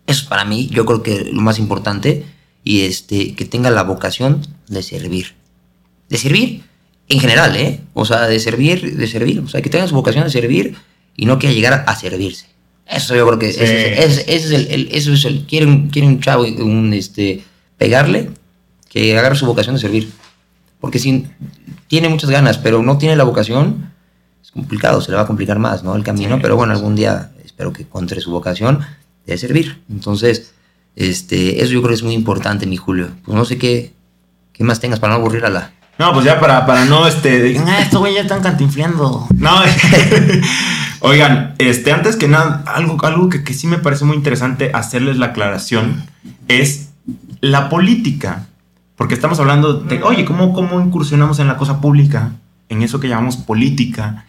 [0.07, 2.25] Eso es para mí, yo creo que lo más importante,
[2.63, 5.33] y este, que tenga la vocación de servir.
[6.09, 6.63] De servir
[7.09, 7.81] en general, ¿eh?
[7.93, 9.39] O sea, de servir, de servir.
[9.39, 10.75] O sea, que tenga su vocación de servir
[11.17, 12.47] y no que llegar a servirse.
[12.85, 13.59] Eso yo creo que Sí.
[13.61, 16.43] ese, es, ese- ese es el, el- eso es el, quiere un, quiere un chavo,
[16.43, 17.43] un, este,
[17.77, 18.29] pegarle,
[18.89, 20.11] que agarre su vocación de servir.
[20.79, 21.25] Porque si
[21.91, 23.91] tiene muchas ganas, pero no tiene la vocación,
[24.41, 25.93] es complicado, se le va a complicar más, ¿no?
[25.93, 28.79] El camino, Sí, pero bueno, algún día espero que encuentre su vocación
[29.27, 29.83] de servir.
[29.89, 30.53] Entonces,
[30.95, 33.09] este, eso yo creo que es muy importante, mi Julio.
[33.25, 33.91] Pues no sé qué,
[34.53, 35.71] qué más tengas para no aburrir a la...
[35.99, 39.27] No, pues ya para, para no, este, digan, ah, estos güeyes ya están cantinfleando.
[39.35, 39.61] No,
[41.01, 45.17] oigan, este, antes que nada, algo, algo que, que sí me parece muy interesante hacerles
[45.17, 46.05] la aclaración
[46.47, 46.91] es
[47.41, 48.47] la política.
[49.01, 52.33] Porque estamos hablando de, oye, ¿cómo, cómo incursionamos en la cosa pública?
[52.69, 54.27] En eso que llamamos política.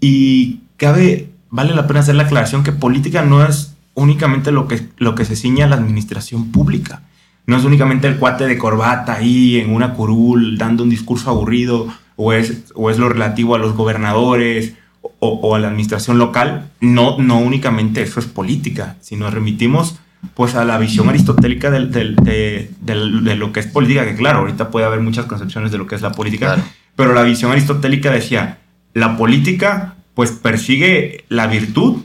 [0.00, 4.86] Y cabe, vale la pena hacer la aclaración que política no es únicamente lo que,
[4.98, 7.00] lo que se ciña a la administración pública.
[7.46, 11.88] No es únicamente el cuate de corbata ahí en una curul dando un discurso aburrido.
[12.16, 16.70] o es, o es lo relativo a los gobernadores o, o a la administración local,
[16.80, 20.00] no, no únicamente eso es política, sino remitimos
[20.34, 24.70] pues a la visión aristotélica de, del, de, lo que es política, que claro, ahorita
[24.70, 26.62] puede haber muchas concepciones de lo que es la política, claro.
[26.96, 28.58] pero la visión aristotélica decía,
[28.94, 32.02] la política pues persigue la virtud,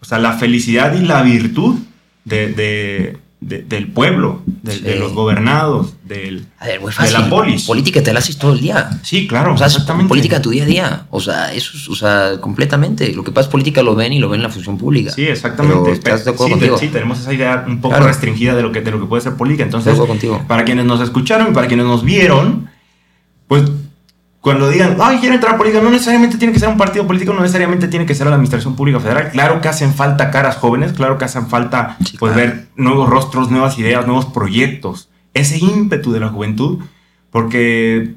[0.00, 1.78] o sea, la felicidad y la virtud
[2.24, 4.80] de, de, de, del pueblo, de, sí.
[4.80, 7.12] de, los gobernados, del, a ver, fácil.
[7.14, 7.64] de la polis.
[7.64, 8.90] Política te la haces todo el día.
[9.02, 9.54] Sí, claro.
[9.54, 10.08] O sea, exactamente.
[10.08, 11.06] política tu día a día.
[11.10, 13.12] O sea, eso es, o sea, completamente.
[13.12, 15.10] Lo que pasa es política lo ven y lo ven en la función pública.
[15.10, 15.82] Sí, exactamente.
[15.82, 16.78] Pero, ¿Estás de acuerdo sí, contigo?
[16.78, 18.06] sí, tenemos esa idea un poco claro.
[18.06, 19.64] restringida de lo, que, de lo que puede ser política.
[19.64, 20.42] Entonces, contigo.
[20.48, 22.68] para quienes nos escucharon y para quienes nos vieron,
[23.48, 23.64] pues
[24.44, 27.32] cuando digan, ay, quiero entrar a política, no necesariamente tiene que ser un partido político,
[27.32, 29.30] no necesariamente tiene que ser la administración pública federal.
[29.32, 32.50] Claro que hacen falta caras jóvenes, claro que hacen falta Sí, pues, claro.
[32.52, 35.08] ver nuevos rostros, nuevas ideas, nuevos proyectos.
[35.32, 36.80] Ese ímpetu de la juventud,
[37.30, 38.14] porque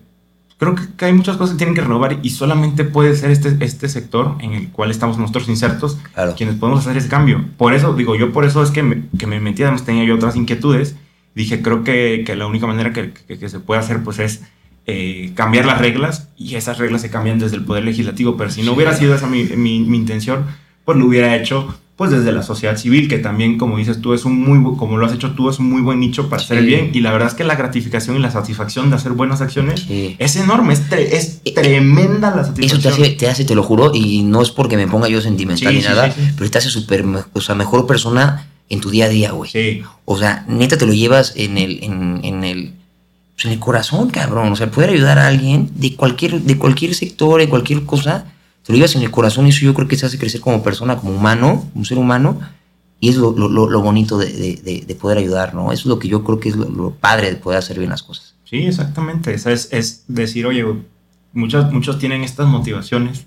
[0.57, 3.87] creo que, hay muchas cosas que tienen que renovar y solamente puede ser este, este
[3.89, 6.35] sector en el cual estamos nosotros insertos Claro.
[6.35, 7.45] quienes podemos hacer ese cambio.
[7.57, 10.15] Por eso, digo, yo por eso es que me, que me metí, además tenía yo
[10.15, 10.95] otras inquietudes.
[11.35, 14.43] Dije, creo que, que la única manera que, que- que se puede hacer pues es
[14.87, 18.63] eh, cambiar las reglas y esas reglas se cambian desde el Poder Legislativo, pero si
[18.63, 20.45] no hubiera sido esa mi, mi, mi intención,
[20.85, 24.23] pues lo hubiera hecho pues desde la sociedad civil, que también, como dices tú, es
[24.23, 26.65] un muy, como lo has hecho tú, es un muy buen nicho para hacer Sí.
[26.67, 26.91] bien.
[26.93, 30.15] Y la verdad es que la gratificación y la satisfacción de hacer buenas acciones Sí.
[30.19, 32.81] es enorme, es, tre- es tremenda la Eso satisfacción.
[32.83, 35.73] te hace, te hace, te lo juro, y no es porque me ponga yo sentimental
[35.73, 39.05] Sí, ni nada, pero te hace súper, me- o sea, mejor persona en tu día
[39.05, 39.81] a día, güey.
[40.05, 42.73] O sea, neta te lo llevas en el, en, en el,
[43.37, 44.51] pues, en el corazón, cabrón.
[44.51, 48.25] O sea, poder ayudar a alguien de cualquier, de cualquier sector, de cualquier cosa,
[48.63, 50.97] te lo llevas en el corazón eso yo creo que te hace crecer como persona,
[50.97, 52.39] como humano, como ser humano.
[52.99, 55.71] Y es lo, lo, lo- bonito de, de- de- de poder ayudar, ¿no?
[55.71, 57.91] Eso es lo que yo creo que es lo, lo padre de poder hacer bien
[57.91, 58.33] las cosas.
[58.43, 59.33] Sí, exactamente.
[59.35, 60.65] Es, es decir, oye,
[61.31, 63.25] muchos, muchos tienen estas motivaciones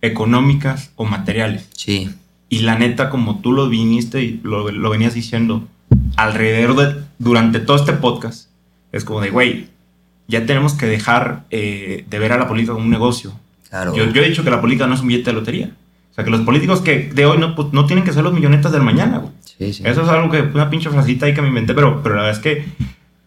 [0.00, 1.68] económicas o materiales.
[1.76, 2.10] Sí,
[2.48, 5.68] Y la neta, como tú lo viniste y lo, lo venías diciendo
[6.16, 8.48] alrededor de, durante todo este podcast,
[8.92, 9.68] es como de, güey,
[10.28, 13.32] ya tenemos que dejar eh, de ver a la política como un negocio.
[13.68, 13.94] claro.
[13.94, 15.70] Yo, yo he dicho que la política no es un billete de lotería.
[16.10, 18.34] O sea, que los políticos que de hoy no, pues, no tienen que ser los
[18.34, 19.32] millonetas del mañana, güey.
[19.44, 19.82] sí, sí.
[19.86, 22.36] Eso es algo que, una pinche frasita ahí que me inventé, pero, pero la verdad
[22.38, 22.64] es que,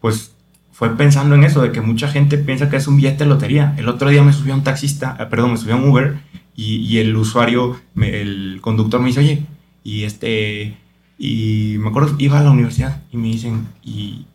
[0.01, 0.31] pues,
[0.71, 3.73] fue pensando en eso, de que mucha gente piensa que es un billete de lotería.
[3.77, 6.17] El otro día me subió un taxista, eh, perdón, me subió a un Uber
[6.55, 9.43] y, y el usuario, me- el conductor me dice, oye,
[9.83, 10.77] y este,
[11.17, 14.25] y me acuerdo, iba a la universidad y me dicen, y,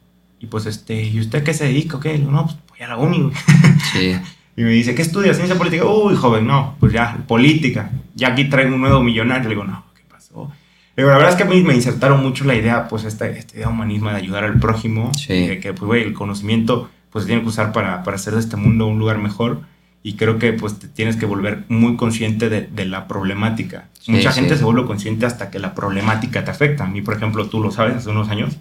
[0.41, 2.15] y pues este, ¿y usted qué se dedica qué?
[2.15, 3.35] Digo, no, pues voy a la uni, güey.
[3.93, 4.17] Sí.
[4.57, 5.33] Y me dice, ¿qué estudia?
[5.33, 5.87] ¿Ciencia política?
[5.87, 7.91] Uy, joven, no, pues ya, política.
[8.15, 9.45] Ya aquí traigo un nuevo millonario.
[9.45, 10.51] Le digo, no, ¿qué pasó?
[10.95, 13.57] Digo, la verdad es que a mí me insertaron mucho la idea, pues, esta, esta
[13.57, 15.13] idea humanismo de ayudar al prójimo.
[15.15, 15.47] Sí.
[15.47, 18.41] De que, pues, güey, el conocimiento, pues, se tiene que usar para, para hacer de
[18.41, 19.63] este mundo un lugar mejor.
[20.03, 23.89] Y creo que, pues, te tienes que volver muy consciente de, de la problemática.
[23.99, 24.41] Sí, Mucha sí.
[24.41, 26.85] gente se vuelve consciente hasta que la problemática te afecta.
[26.85, 28.59] A mí, por ejemplo, tú lo sabes, hace unos años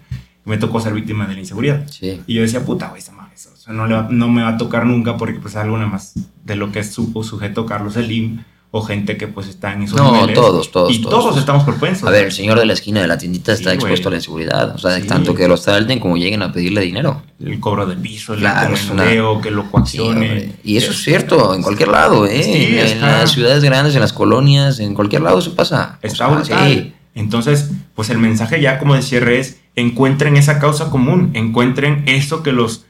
[0.50, 1.86] me tocó ser víctima de la inseguridad.
[1.88, 2.20] Sí.
[2.26, 4.56] Y yo decía, puta, güey, esa madre, eso, no, le va- no me va a
[4.58, 6.12] tocar nunca porque pues algo nada más
[6.44, 8.42] de lo que es su sujeto Carlos Slim
[8.72, 10.34] o gente que pues está en esos No, niveles.
[10.34, 11.24] todos, todos, Y todos.
[11.24, 12.06] todos, estamos propensos.
[12.08, 14.18] A ver, el señor de la esquina de la tiendita Sí, está expuesto a la
[14.18, 14.74] inseguridad.
[14.74, 15.06] O sea, Sí.
[15.08, 17.22] tanto que lo salten como lleguen a pedirle dinero.
[17.44, 20.52] El cobro del piso, el Claro, una- que lo coaccione.
[20.62, 22.90] y eso es cierto, en cualquier lado, ¿eh?
[22.92, 25.98] En, las ciudades grandes, en las colonias, en cualquier lado eso pasa.
[26.02, 26.68] O Está sea, brutal.
[26.72, 26.92] sí.
[27.14, 32.42] Entonces, pues el mensaje ya como de cierre es, encuentren esa causa común, encuentren eso
[32.42, 32.86] que los,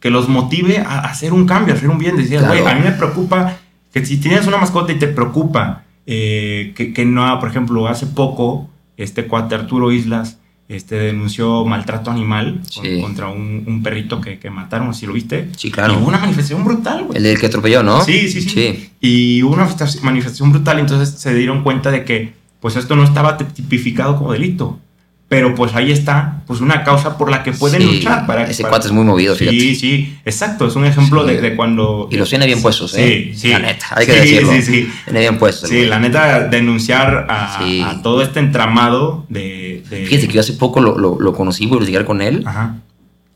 [0.00, 2.16] que los motive a hacer un cambio, a hacer un bien.
[2.16, 2.60] Decías, Claro.
[2.62, 3.56] güey, a mí me preocupa
[3.92, 8.06] que si tienes una mascota y te preocupa eh, que, que no, por ejemplo, hace
[8.06, 13.00] poco, este cuate Arturo Islas este, denunció maltrato animal Sí.
[13.00, 15.48] contra un, un perrito que, que mataron, si lo viste.
[15.56, 15.94] Sí, claro.
[15.94, 17.16] Y hubo una manifestación brutal, güey.
[17.18, 18.02] El del que atropelló, ¿no?
[18.04, 18.90] Sí, sí, sí, Sí.
[19.00, 23.04] Y hubo una manifesta- manifestación brutal, entonces se dieron cuenta de que pues esto no
[23.04, 24.80] estaba tipificado como delito.
[25.28, 28.62] Pero pues ahí está, pues una causa por la que pueden Sí, luchar para Ese
[28.62, 29.58] para- cuate es muy movido, fíjate.
[29.58, 31.34] Sí, sí, exacto, es un ejemplo Sí.
[31.34, 32.08] de, de cuando...
[32.12, 33.30] Y los tiene bien puestos, ¿eh?
[33.34, 33.48] Sí, sí.
[33.48, 34.52] La neta, hay que Sí, decirlo.
[34.52, 35.68] Sí, sí, Tiene bien puestos.
[35.68, 37.58] Sí, la neta, denunciar a,
[37.90, 39.82] a todo este entramado de...
[39.90, 42.44] de- Fíjate que yo hace poco lo, lo, lo conocí, voy a platicar con él.
[42.46, 42.76] Ajá.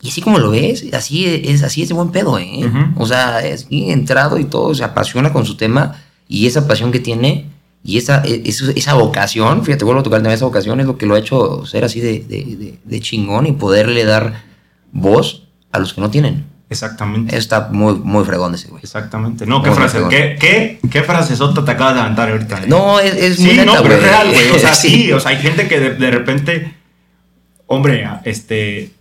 [0.01, 2.61] Y así como lo ves, así es, así es de buen pedo, ¿eh?
[2.65, 3.03] Ujú.
[3.03, 5.95] O sea, es bien entrado y todo, se apasiona con su tema
[6.29, 7.47] y esa pasión que tiene
[7.83, 10.85] y esa, e- esa, esa vocación, fíjate, vuelvo a tocar el tema, esa vocación es
[10.85, 14.43] lo que lo ha hecho ser así de, de, de- de chingón y poderle dar
[14.91, 16.45] voz a los que no tienen.
[16.69, 17.31] Exactamente.
[17.35, 18.81] Eso está muy, muy fregón ese güey.
[18.81, 19.45] Exactamente.
[19.45, 22.59] No, qué frase, qué, qué, qué frase sota te acabas de levantar ahorita.
[22.63, 22.65] eh?
[22.67, 24.49] No, es, es muy Sí, neta, no, pero es real, güey.
[24.51, 25.11] O sea, sí.
[25.11, 26.73] o sea, hay gente que de, de repente,
[27.67, 28.91] hombre, este,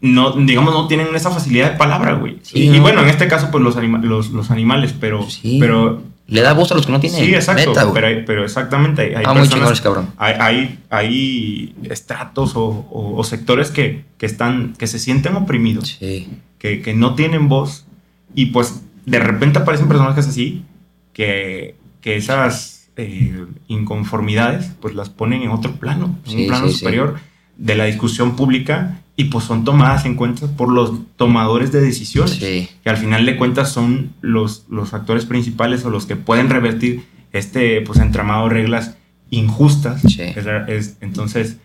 [0.00, 2.38] no, digamos, no tienen esa facilidad de palabra, güey.
[2.42, 2.82] Sí, y, y ¿no?
[2.82, 5.26] bueno, en este caso, pues los, anima- los, los animales, pero,
[5.58, 7.20] pero Le da voz a los que no tienen.
[7.24, 7.72] sí, exacto.
[7.72, 7.92] Güey.
[7.94, 10.10] pero, pero exactamente, hay, hay ah, personas- cabrón.
[10.16, 15.96] hay, hay, hay estratos o, o- o sectores que, que están, que se sienten oprimidos,
[16.00, 16.28] Sí.
[16.58, 17.86] que, que no tienen voz,
[18.34, 20.64] y pues de repente aparecen personajes así,
[21.12, 26.68] que, que esas eh, inconformidades, pues las ponen en otro plano, en Sí, un plano
[26.68, 26.78] sí.
[26.78, 27.18] superior
[27.56, 32.34] de la discusión pública, y pues son tomadas en cuenta por los tomadores de decisiones
[32.34, 32.68] Sí.
[32.82, 37.06] que al final de cuentas son los, los actores principales o los que pueden revertir
[37.32, 38.96] este pues entramado de reglas
[39.30, 40.02] injustas.
[40.02, 40.22] Sí.
[40.22, 41.56] Es- es- entonces,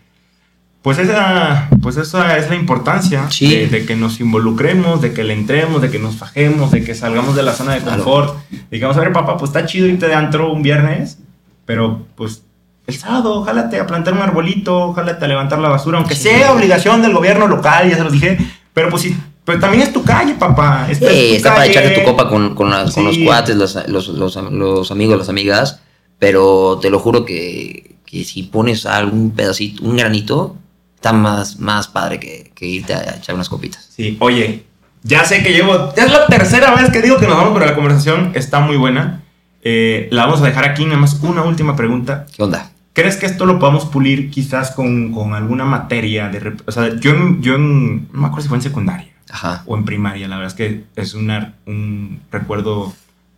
[0.82, 3.54] pues esa, pues esa es la importancia Sí.
[3.54, 6.96] de, de que nos involucremos, de que le entremos, de que nos fajemos, de que
[6.96, 8.04] salgamos de la zona de Claro.
[8.04, 8.38] confort.
[8.72, 11.20] Digamos, a ver, papá, pues está chido irte de antro un viernes,
[11.66, 12.44] pero pues
[12.88, 16.24] el sábado, jálate a plantar un arbolito, jálate a levantar la basura, aunque Sí.
[16.30, 18.38] sea obligación del gobierno local, ya se los dije,
[18.74, 19.16] pero pues sí,
[19.46, 20.88] pero también es tu calle, papá.
[20.90, 24.92] Esta Sí, está para echarte tu copa con, con, los cuates, los, los, los, los
[24.92, 25.82] amigos, las amigas,
[26.20, 30.58] pero te lo juro que, que si pones algún pedacito, un granito,
[30.96, 33.88] está más, más padre que, que irte a echar unas copitas.
[33.96, 34.66] Sí, oye,
[35.04, 35.94] ya sé que llevo.
[35.96, 38.78] Ya es la tercera vez que digo que nos vamos, pero la conversación está muy
[38.78, 39.24] buena.
[39.64, 40.86] Eh, la vamos a dejar aquí.
[40.86, 42.26] Nada más una última pregunta.
[42.36, 42.71] ¿Qué onda?
[42.94, 46.28] ¿Crees que esto lo podamos pulir quizás con, con alguna materia?
[46.30, 48.08] De, o sea, yo en, yo en.
[48.12, 49.64] No me acuerdo si fue en secundaria Ajá.
[49.66, 50.28] o en primaria.
[50.28, 52.94] La verdad es que es una, un recuerdo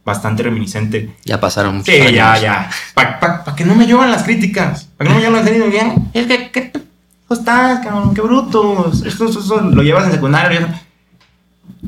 [0.06, 1.16] bastante reminiscente.
[1.24, 2.14] Ya pasaron muchos Sí, años.
[2.14, 2.70] ya, ya.
[2.96, 4.90] Para que no me lluevan las críticas.
[4.98, 5.98] Para que no me lluevan las críticas.
[6.14, 6.82] Es que, ¿qué te-
[7.28, 8.14] ¿cómo estás, cabrón?
[8.16, 9.04] Qué brutos.
[9.06, 10.82] Esto, esto, esto lo llevas en secundaria.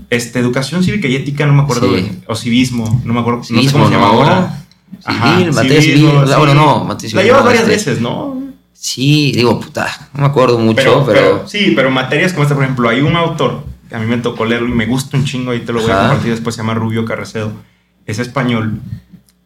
[0.10, 1.96] Este, educación cívica y ética, no me acuerdo.
[1.96, 2.22] Sí.
[2.28, 3.40] o civismo, no me acuerdo.
[3.40, 4.14] no sé Civismo, cómo se llama ¿no?
[4.14, 4.62] ahora.
[5.00, 6.06] Civil, civil.
[6.38, 8.44] Bueno, no, materia civil La llevas no, varias este- veces, ¿no?
[8.74, 11.48] Sí, digo, puta, no me acuerdo mucho, pero...
[11.48, 14.46] Sí, pero materias como esta, por ejemplo, hay un autor que a mí me tocó
[14.46, 16.08] leerlo y me gusta un chingo, y te lo voy a Ajá.
[16.10, 17.52] compartir después, se llama Rubio Carrecedo.
[18.06, 18.82] Es español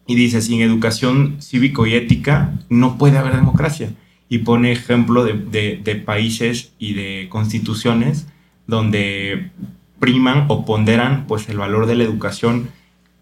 [0.08, 3.92] y dice, sin educación cívico y ética no puede haber democracia.
[4.28, 8.26] Y pone ejemplo de, de- de países y de constituciones
[8.68, 9.52] donde
[10.00, 12.70] priman o ponderan pues, el valor de la educación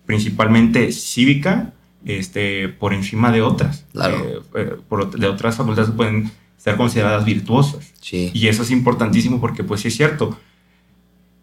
[0.05, 1.73] principalmente cívica
[2.07, 3.85] este, por encima de otras.
[3.93, 4.17] Claro.
[4.17, 7.93] Eh, eh, por de otras facultades que pueden ser consideradas virtuosas.
[8.01, 8.31] Sí.
[8.33, 10.37] Y eso es importantísimo porque, pues sí es cierto.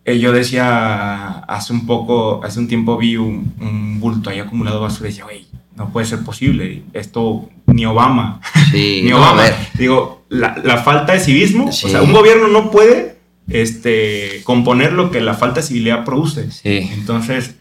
[0.04, 4.80] Eh, yo decía hace un poco, hace un tiempo vi un, un bulto ahí acumulado
[4.80, 5.46] basura y decía, güey,
[5.76, 6.82] no puede ser posible.
[6.92, 8.40] Esto ni Obama,
[8.70, 9.40] Sí, ni no, Obama.
[9.42, 9.54] a ver.
[9.78, 11.86] Digo, la, la falta de civismo, Sí.
[11.86, 13.16] o sea, un gobierno no puede
[13.48, 16.50] este, componer lo que la falta de civilidad produce.
[16.50, 16.88] Sí.
[16.92, 17.54] Entonces,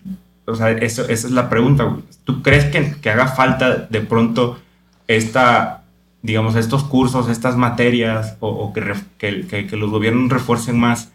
[0.45, 1.83] o sea, eso, esa es la pregunta.
[1.83, 2.03] güey.
[2.23, 4.59] ¿Tú crees que, que haga falta de pronto
[5.07, 5.83] esta,
[6.21, 11.09] digamos, estos cursos, estas materias, o, o que, que, que- que los gobiernos refuercen más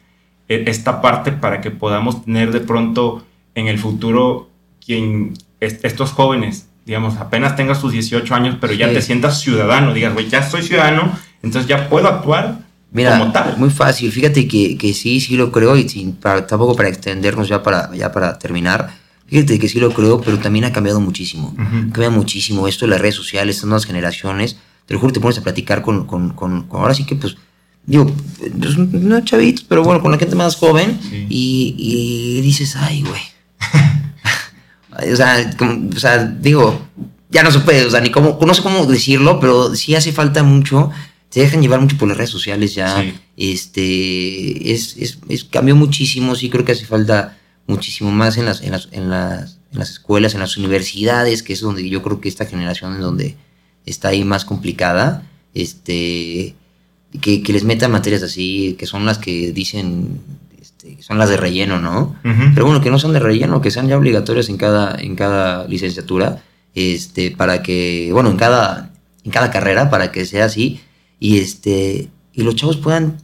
[0.48, 3.24] e- esta parte para que podamos tener de pronto
[3.54, 4.48] en el futuro
[4.84, 9.92] quien est- estos jóvenes, digamos, apenas tengas tus 18 años, pero ya te sientas ciudadano,
[9.92, 11.12] digas, güey, ya soy ciudadano,
[11.42, 12.60] entonces ya puedo actuar
[12.90, 13.56] Mira, como tal.
[13.58, 14.10] muy fácil.
[14.12, 17.94] Fíjate que, que sí, sí lo creo y sin, para, tampoco para extendernos ya para,
[17.94, 18.90] ya para terminar.
[19.28, 21.48] Fíjate que sí lo creo, pero también ha cambiado muchísimo.
[21.54, 21.90] Ujú.
[21.92, 24.56] Cambia muchísimo esto de las redes sociales, estas nuevas generaciones.
[24.86, 27.36] Te lo juro, te pones a platicar con, con, con, con- ahora sí que pues,
[27.84, 28.10] digo,
[28.58, 31.26] pues, no chavitos, pero bueno, con la gente más joven Sí.
[31.28, 33.20] y, y dices, ay, güey.
[35.12, 36.86] o, sea, como- o sea, digo,
[37.30, 40.12] ya no se puede, o sea, ni cómo, no sé cómo decirlo, pero sí hace
[40.12, 40.90] falta mucho.
[41.30, 43.02] Se dejan llevar mucho por las redes sociales ya.
[43.02, 43.12] Sí.
[43.36, 47.37] Este, es, es, es- cambió muchísimo, sí creo que hace falta
[47.68, 51.52] muchísimo más en las, en las, en las, en las escuelas, en las universidades, que
[51.52, 53.36] es donde yo creo que esta generación es donde
[53.86, 55.22] está ahí más complicada,
[55.54, 56.54] este,
[57.20, 60.20] que, que les metan materias así, que son las que dicen,
[60.60, 62.16] este, son las de relleno, ¿no?
[62.54, 65.66] Pero bueno, que no son de relleno, que sean ya obligatorias en cada, en cada
[65.68, 66.42] licenciatura,
[66.74, 68.92] este, para que, bueno, en cada,
[69.24, 70.80] en cada carrera, para que sea así,
[71.20, 73.18] y este, y los chavos puedan,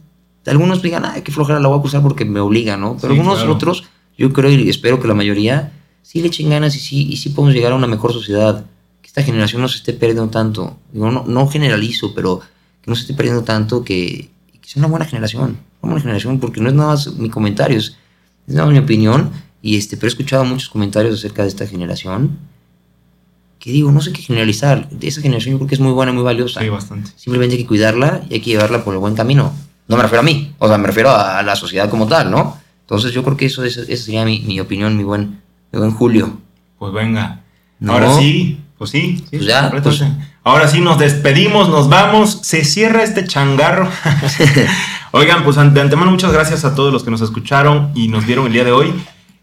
[0.45, 2.97] algunos digan, ay, qué flojera la voy a cursar porque me obliga, ¿no?
[2.99, 3.53] Pero Sí, algunos claro.
[3.53, 3.83] otros,
[4.17, 7.29] yo creo y espero que la mayoría, sí le echen ganas y sí, y sí
[7.29, 8.65] podemos llegar a una mejor sociedad,
[9.01, 12.39] que esta generación no se esté perdiendo tanto, digo, no, no generalizo, pero
[12.81, 14.29] que no se esté perdiendo tanto, que,
[14.61, 17.77] que sea una buena generación, una buena generación, porque no es nada más mi comentario,
[17.77, 17.97] es,
[18.47, 21.65] es nada más mi opinión, y este, pero he escuchado muchos comentarios acerca de esta
[21.67, 22.37] generación,
[23.59, 26.11] que digo, no sé qué generalizar, de esa generación yo creo que es muy buena,
[26.13, 27.09] muy valiosa, Sí, bastante.
[27.15, 29.53] simplemente hay que cuidarla y hay que llevarla por el buen camino.
[29.87, 32.29] No me refiero a mí, o sea, me refiero a, a la sociedad como tal,
[32.29, 32.57] ¿no?
[32.85, 35.91] Entonces yo creo que eso, es- esa sería mi, mi opinión, mi buen, mi buen
[35.91, 36.37] Julio.
[36.79, 37.41] Pues venga.
[37.79, 37.93] No.
[37.93, 40.25] Ahora sí, Pues sí, sí Pues ya, completamente.
[40.43, 43.89] Ahora sí nos despedimos, nos vamos, se cierra este changarro.
[45.11, 48.47] Oigan, pues de antemano muchas gracias a todos los que nos escucharon y nos vieron
[48.47, 48.93] el día de hoy.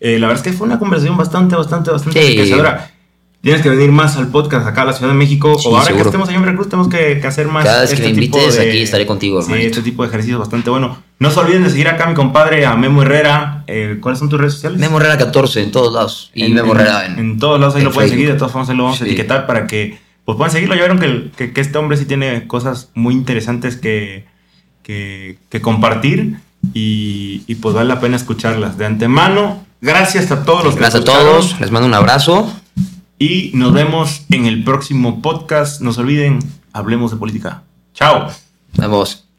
[0.01, 2.27] Eh, la verdad es que fue una conversación bastante, bastante, bastante Sí.
[2.27, 2.91] enriquecedora.
[3.43, 5.59] Tienes que venir más al podcast acá a la Ciudad de México.
[5.59, 6.05] Sí, o ahora seguro.
[6.05, 7.65] que estemos allá en Veracruz, tenemos que, que hacer más.
[7.65, 9.79] Cada vez que me invites, de- aquí estaré contigo, Sí, hermanito.
[9.79, 11.03] este tipo de ejercicios bastante bueno.
[11.19, 13.65] No se olviden de seguir acá a mi compadre, a Memo Herrera.
[13.67, 14.79] Eh, ¿Cuáles son tus redes sociales?
[14.79, 16.31] Memo Herrera 14 en todos lados.
[16.35, 18.69] Y en, Memo Herrera en, en todos lados ahí lo pueden seguir, de todas formas
[18.71, 19.11] ahí lo vamos a Sí.
[19.11, 20.77] etiquetar para que pues puedan seguirlo.
[20.77, 24.25] Ya vieron que, el- que, que este hombre sí tiene cosas muy interesantes que,
[24.85, 26.37] que, que compartir
[26.75, 28.79] y, y, pues vale la pena escucharlas.
[28.79, 31.59] De antemano, gracias a todos los que Gracias a todos.
[31.61, 32.53] Les mando un abrazo.
[33.23, 35.81] Y nos vemos en el próximo podcast.
[35.81, 36.41] No se olviden,
[36.73, 37.63] hablemos de política.
[37.95, 38.27] Chao.
[38.73, 39.32] Nos vemos.